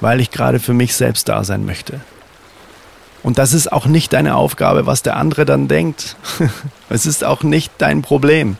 weil 0.00 0.20
ich 0.20 0.30
gerade 0.30 0.58
für 0.58 0.74
mich 0.74 0.94
selbst 0.94 1.28
da 1.28 1.44
sein 1.44 1.64
möchte. 1.64 2.00
Und 3.22 3.38
das 3.38 3.52
ist 3.52 3.72
auch 3.72 3.86
nicht 3.86 4.12
deine 4.12 4.36
Aufgabe, 4.36 4.86
was 4.86 5.02
der 5.02 5.16
andere 5.16 5.44
dann 5.44 5.68
denkt. 5.68 6.16
es 6.88 7.04
ist 7.04 7.24
auch 7.24 7.42
nicht 7.42 7.72
dein 7.78 8.02
Problem. 8.02 8.56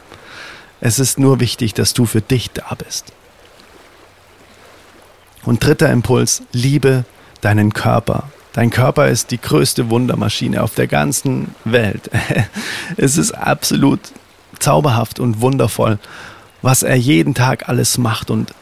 Es 0.80 0.98
ist 0.98 1.18
nur 1.18 1.40
wichtig, 1.40 1.74
dass 1.74 1.94
du 1.94 2.06
für 2.06 2.20
dich 2.20 2.50
da 2.50 2.74
bist. 2.74 3.12
Und 5.44 5.64
dritter 5.64 5.90
Impuls, 5.90 6.42
liebe 6.52 7.04
deinen 7.40 7.72
Körper. 7.72 8.30
Dein 8.52 8.70
Körper 8.70 9.08
ist 9.08 9.30
die 9.30 9.40
größte 9.40 9.90
Wundermaschine 9.90 10.62
auf 10.62 10.74
der 10.74 10.86
ganzen 10.86 11.54
Welt. 11.64 12.10
Es 12.96 13.16
ist 13.16 13.32
absolut 13.32 14.00
zauberhaft 14.58 15.20
und 15.20 15.40
wundervoll, 15.40 15.98
was 16.62 16.82
er 16.82 16.96
jeden 16.96 17.34
Tag 17.34 17.68
alles 17.68 17.98
macht. 17.98 18.30
Und 18.30 18.52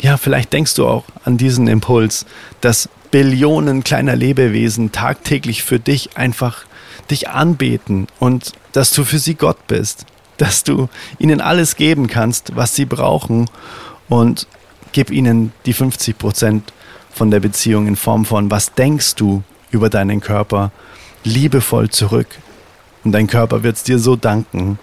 ja, 0.00 0.16
vielleicht 0.16 0.52
denkst 0.52 0.74
du 0.74 0.86
auch 0.86 1.04
an 1.24 1.36
diesen 1.36 1.68
Impuls, 1.68 2.24
dass 2.60 2.88
Billionen 3.10 3.84
kleiner 3.84 4.16
Lebewesen 4.16 4.92
tagtäglich 4.92 5.62
für 5.62 5.78
dich 5.78 6.16
einfach 6.16 6.64
dich 7.10 7.28
anbeten 7.28 8.06
und 8.18 8.52
dass 8.72 8.92
du 8.92 9.04
für 9.04 9.18
sie 9.18 9.34
Gott 9.34 9.66
bist, 9.66 10.06
dass 10.42 10.64
du 10.64 10.88
ihnen 11.20 11.40
alles 11.40 11.76
geben 11.76 12.08
kannst, 12.08 12.56
was 12.56 12.74
sie 12.74 12.84
brauchen 12.84 13.48
und 14.08 14.48
gib 14.90 15.12
ihnen 15.12 15.52
die 15.66 15.72
50 15.72 16.18
Prozent 16.18 16.72
von 17.14 17.30
der 17.30 17.38
Beziehung 17.38 17.86
in 17.86 17.94
Form 17.94 18.24
von, 18.24 18.50
was 18.50 18.74
denkst 18.74 19.14
du 19.14 19.44
über 19.70 19.88
deinen 19.88 20.20
Körper, 20.20 20.72
liebevoll 21.22 21.90
zurück. 21.90 22.26
Und 23.04 23.12
dein 23.12 23.28
Körper 23.28 23.62
wird 23.62 23.76
es 23.76 23.84
dir 23.84 24.00
so 24.00 24.16
danken, 24.16 24.80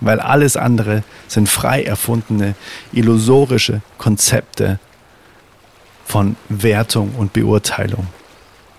weil 0.00 0.18
alles 0.18 0.56
andere 0.56 1.04
sind 1.28 1.48
frei 1.48 1.84
erfundene, 1.84 2.56
illusorische 2.92 3.82
Konzepte 3.98 4.80
von 6.04 6.34
Wertung 6.48 7.14
und 7.16 7.32
Beurteilung. 7.32 8.08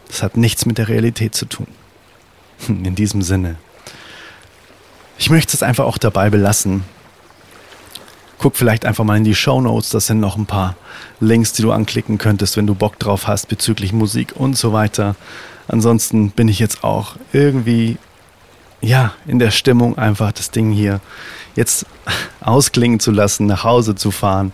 Das 0.09 0.21
hat 0.21 0.35
nichts 0.35 0.65
mit 0.65 0.77
der 0.77 0.89
Realität 0.89 1.33
zu 1.33 1.45
tun. 1.45 1.67
In 2.67 2.93
diesem 2.93 3.21
Sinne. 3.21 3.55
Ich 5.17 5.29
möchte 5.29 5.55
es 5.55 5.63
einfach 5.63 5.85
auch 5.85 5.97
dabei 5.97 6.29
belassen. 6.29 6.83
Guck 8.39 8.57
vielleicht 8.57 8.85
einfach 8.85 9.03
mal 9.03 9.17
in 9.17 9.23
die 9.23 9.35
Show 9.35 9.61
Notes. 9.61 9.89
Das 9.89 10.07
sind 10.07 10.19
noch 10.19 10.35
ein 10.35 10.45
paar 10.45 10.75
Links, 11.19 11.53
die 11.53 11.61
du 11.61 11.71
anklicken 11.71 12.17
könntest, 12.17 12.57
wenn 12.57 12.67
du 12.67 12.75
Bock 12.75 12.99
drauf 12.99 13.27
hast 13.27 13.47
bezüglich 13.47 13.93
Musik 13.93 14.33
und 14.35 14.57
so 14.57 14.73
weiter. 14.73 15.15
Ansonsten 15.67 16.31
bin 16.31 16.47
ich 16.49 16.59
jetzt 16.59 16.83
auch 16.83 17.15
irgendwie, 17.31 17.97
ja, 18.81 19.13
in 19.25 19.39
der 19.39 19.51
Stimmung 19.51 19.97
einfach 19.97 20.33
das 20.33 20.51
Ding 20.51 20.71
hier 20.71 20.99
jetzt 21.55 21.85
ausklingen 22.41 22.99
zu 22.99 23.11
lassen, 23.11 23.45
nach 23.45 23.63
Hause 23.63 23.95
zu 23.95 24.11
fahren. 24.11 24.51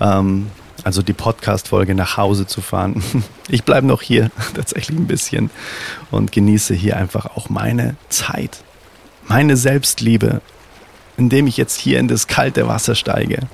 Ähm, 0.00 0.50
also 0.82 1.02
die 1.02 1.12
Podcast-Folge 1.12 1.94
nach 1.94 2.16
Hause 2.16 2.46
zu 2.46 2.60
fahren. 2.60 3.02
Ich 3.52 3.64
bleibe 3.64 3.84
noch 3.84 4.00
hier 4.00 4.30
tatsächlich 4.54 4.96
ein 4.96 5.08
bisschen 5.08 5.50
und 6.12 6.30
genieße 6.30 6.72
hier 6.72 6.96
einfach 6.96 7.26
auch 7.36 7.48
meine 7.48 7.96
Zeit, 8.08 8.62
meine 9.30 9.56
Selbstliebe, 9.56 10.42
indem 11.16 11.46
ich 11.46 11.56
jetzt 11.56 11.78
hier 11.78 12.00
in 12.00 12.08
das 12.08 12.26
kalte 12.26 12.66
Wasser 12.66 12.96
steige 12.96 13.46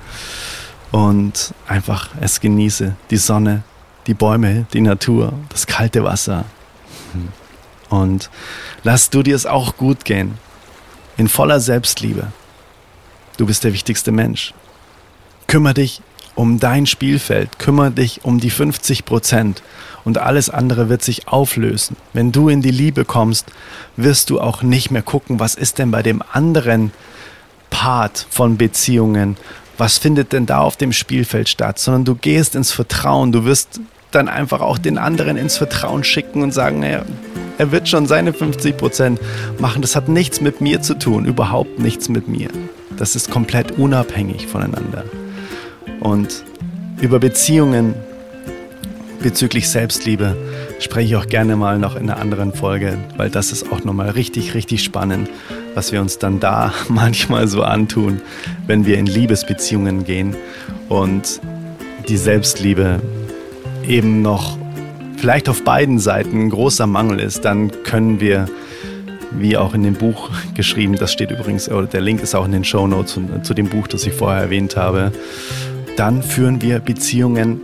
und 0.91 1.53
einfach 1.69 2.09
es 2.19 2.41
genieße. 2.41 2.97
Die 3.11 3.19
Sonne, 3.19 3.62
die 4.07 4.15
Bäume, 4.15 4.67
die 4.73 4.81
Natur, 4.81 5.35
das 5.51 5.67
kalte 5.67 6.03
Wasser. 6.03 6.47
Und 7.91 8.31
lass 8.85 9.11
du 9.11 9.23
dir 9.23 9.37
es 9.37 9.45
auch 9.45 9.77
gut 9.77 10.07
gehen. 10.07 10.39
In 11.19 11.29
voller 11.29 11.61
Selbstliebe. 11.61 12.29
Du 13.37 13.45
bist 13.45 13.62
der 13.62 13.75
wichtigste 13.75 14.12
Mensch. 14.12 14.55
Kümmer 15.47 15.75
dich 15.75 16.01
um 16.37 16.61
dein 16.61 16.87
Spielfeld, 16.87 17.59
kümmere 17.59 17.90
dich 17.90 18.25
um 18.25 18.38
die 18.38 18.51
50 18.51 19.05
Prozent 19.05 19.62
und 20.05 20.18
alles 20.18 20.49
andere 20.51 20.88
wird 20.88 21.03
sich 21.03 21.27
auflösen. 21.27 21.96
Wenn 22.12 22.31
du 22.31 22.49
in 22.49 22.62
die 22.62 22.70
Liebe 22.70 23.05
kommst, 23.05 23.46
wirst 23.96 24.31
du 24.31 24.40
auch 24.40 24.62
nicht 24.62 24.92
mehr 24.92 25.03
gucken, 25.03 25.40
was 25.40 25.57
ist 25.57 25.79
denn 25.79 25.90
bei 25.90 26.03
dem 26.03 26.22
anderen 26.33 26.92
Part 27.70 28.27
von 28.31 28.57
Beziehungen, 28.57 29.37
was 29.79 29.99
findet 29.99 30.33
denn 30.33 30.46
da 30.46 30.61
auf 30.61 30.77
dem 30.77 30.92
Spielfeld 30.92 31.49
statt, 31.49 31.79
sondern 31.79 32.05
du 32.05 32.14
gehst 32.14 32.55
ins 32.55 32.70
Vertrauen, 32.70 33.33
du 33.33 33.44
wirst 33.44 33.81
dann 34.12 34.29
einfach 34.29 34.61
auch 34.61 34.79
den 34.79 34.99
anderen 34.99 35.37
ins 35.37 35.57
Vertrauen 35.57 36.05
schicken 36.05 36.42
und 36.42 36.53
sagen, 36.53 36.81
naja, 36.81 37.03
er 37.59 37.72
wird 37.72 37.88
schon 37.88 38.07
seine 38.07 38.33
50 38.33 38.77
Prozent 38.77 39.20
machen. 39.59 39.83
Das 39.83 39.96
hat 39.96 40.09
nichts 40.09 40.40
mit 40.40 40.61
mir 40.61 40.83
zu 40.83 40.99
tun, 40.99 41.25
überhaupt 41.25 41.79
nichts 41.79 42.09
mit 42.09 42.29
mir. 42.29 42.49
Das 42.96 43.16
ist 43.16 43.31
komplett 43.31 43.72
unabhängig 43.72 44.46
voneinander. 44.46 45.05
Und 46.01 46.45
über 47.01 47.19
Beziehungen 47.19 47.95
bezüglich 49.23 49.69
Selbstliebe 49.69 50.37
spreche 50.79 51.07
ich 51.09 51.17
auch 51.17 51.27
gerne 51.27 51.57
mal 51.57 51.79
noch 51.79 51.97
in 51.97 52.11
einer 52.11 52.21
anderen 52.21 52.53
Folge, 52.53 52.99
weil 53.17 53.31
das 53.31 53.51
ist 53.51 53.73
auch 53.73 53.85
nochmal 53.85 54.11
richtig, 54.11 54.55
richtig 54.55 54.85
spannend, 54.85 55.29
was 55.75 55.93
wir 55.93 56.01
uns 56.01 56.19
dann 56.19 56.41
da 56.41 56.73
manchmal 56.89 57.49
so 57.49 57.63
antun, 57.63 58.21
wenn 58.67 58.87
wir 58.87 58.99
in 58.99 59.07
Liebesbeziehungen 59.07 60.05
gehen 60.05 60.37
und 60.89 61.41
die 62.09 62.17
Selbstliebe 62.17 63.01
eben 63.87 64.23
noch 64.23 64.59
vielleicht 65.17 65.49
auf 65.49 65.65
beiden 65.65 65.99
Seiten 65.99 66.43
ein 66.43 66.51
großer 66.51 66.87
Mangel 66.87 67.21
ist, 67.21 67.45
dann 67.45 67.73
können 67.83 68.21
wir, 68.21 68.47
wie 69.33 69.57
auch 69.57 69.75
in 69.75 69.83
dem 69.83 69.95
Buch 69.95 70.31
geschrieben, 70.55 70.97
das 70.97 71.13
steht 71.13 71.31
übrigens, 71.31 71.69
oder 71.69 71.87
der 71.87 72.01
Link 72.01 72.23
ist 72.23 72.35
auch 72.35 72.45
in 72.45 72.53
den 72.53 72.65
Show 72.65 72.87
Notes 72.87 73.15
zu, 73.15 73.23
zu 73.43 73.55
dem 73.55 73.69
Buch, 73.69 73.89
das 73.89 74.07
ich 74.07 74.13
vorher 74.13 74.43
erwähnt 74.43 74.77
habe, 74.77 75.13
dann 75.97 76.23
führen 76.23 76.61
wir 76.61 76.79
Beziehungen 76.79 77.61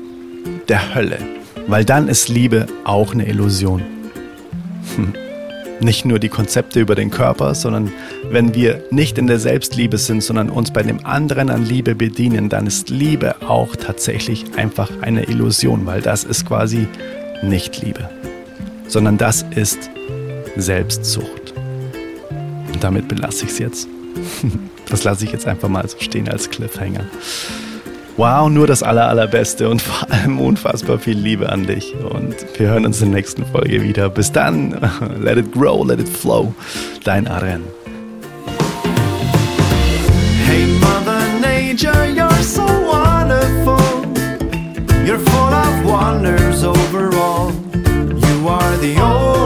der 0.69 0.95
Hölle. 0.95 1.19
Weil 1.67 1.85
dann 1.85 2.09
ist 2.09 2.29
Liebe 2.29 2.67
auch 2.85 3.13
eine 3.13 3.29
Illusion. 3.29 3.83
Hm. 4.97 5.15
Nicht 5.81 6.05
nur 6.05 6.19
die 6.19 6.29
Konzepte 6.29 6.81
über 6.81 6.95
den 6.95 7.11
Körper, 7.11 7.55
sondern 7.55 7.93
wenn 8.31 8.55
wir 8.55 8.85
nicht 8.91 9.19
in 9.19 9.27
der 9.27 9.39
Selbstliebe 9.39 9.99
sind, 9.99 10.23
sondern 10.23 10.49
uns 10.49 10.73
bei 10.73 10.83
dem 10.83 11.05
anderen 11.05 11.51
an 11.51 11.65
Liebe 11.65 11.95
bedienen, 11.95 12.49
dann 12.49 12.67
ist 12.67 12.89
Liebe 12.89 13.35
auch 13.49 13.75
tatsächlich 13.75 14.45
einfach 14.57 14.91
eine 15.01 15.25
Illusion, 15.25 15.85
weil 15.85 16.01
das 16.01 16.25
ist 16.25 16.47
quasi 16.47 16.87
nicht 17.43 17.83
Liebe, 17.83 18.09
sondern 18.87 19.19
das 19.19 19.45
ist 19.55 19.91
Selbstsucht. 20.57 21.53
Und 22.73 22.85
damit 22.85 23.09
belasse 23.09 23.45
ich 23.45 23.53
es 23.53 23.59
jetzt. 23.59 23.89
Das 24.91 25.05
lasse 25.05 25.25
ich 25.25 25.33
jetzt 25.33 25.47
einfach 25.47 25.71
mal 25.71 25.89
so 25.89 25.97
stehen 26.01 26.29
als 26.29 26.51
Cliffhanger. 26.51 27.07
Wow, 28.19 28.51
nur 28.51 28.67
das 28.67 28.83
aller, 28.83 29.09
allerbeste 29.09 29.69
und 29.71 29.81
vor 29.81 30.07
allem 30.11 30.39
unfassbar 30.39 30.99
viel 30.99 31.17
Liebe 31.17 31.49
an 31.51 31.67
dich. 31.67 31.95
Und 31.95 32.37
wir 32.59 32.69
hören 32.69 32.85
uns 32.85 33.01
in 33.01 33.11
der 33.11 33.21
nächsten 33.21 33.47
Folge 33.47 33.83
wieder. 33.83 34.11
Bis 34.11 34.31
dann, 34.31 34.77
let 35.21 35.39
it 35.39 35.51
grow, 35.53 35.87
let 35.87 35.99
it 35.99 36.09
flow. 36.09 36.55
Dein 37.05 37.27
Aren. 37.27 37.63
Hey 40.47 40.67
Mother 40.79 41.23
Nature, 41.41 42.07
you're 42.15 42.43
so 42.43 42.63
wonderful. 42.63 43.81
You're 45.07 45.19
full 45.19 45.55
of 45.55 45.85
wonders 45.85 46.65
overall. 46.65 47.51
You 47.75 48.49
are 48.49 48.77
the 48.77 49.01
only 49.01 49.42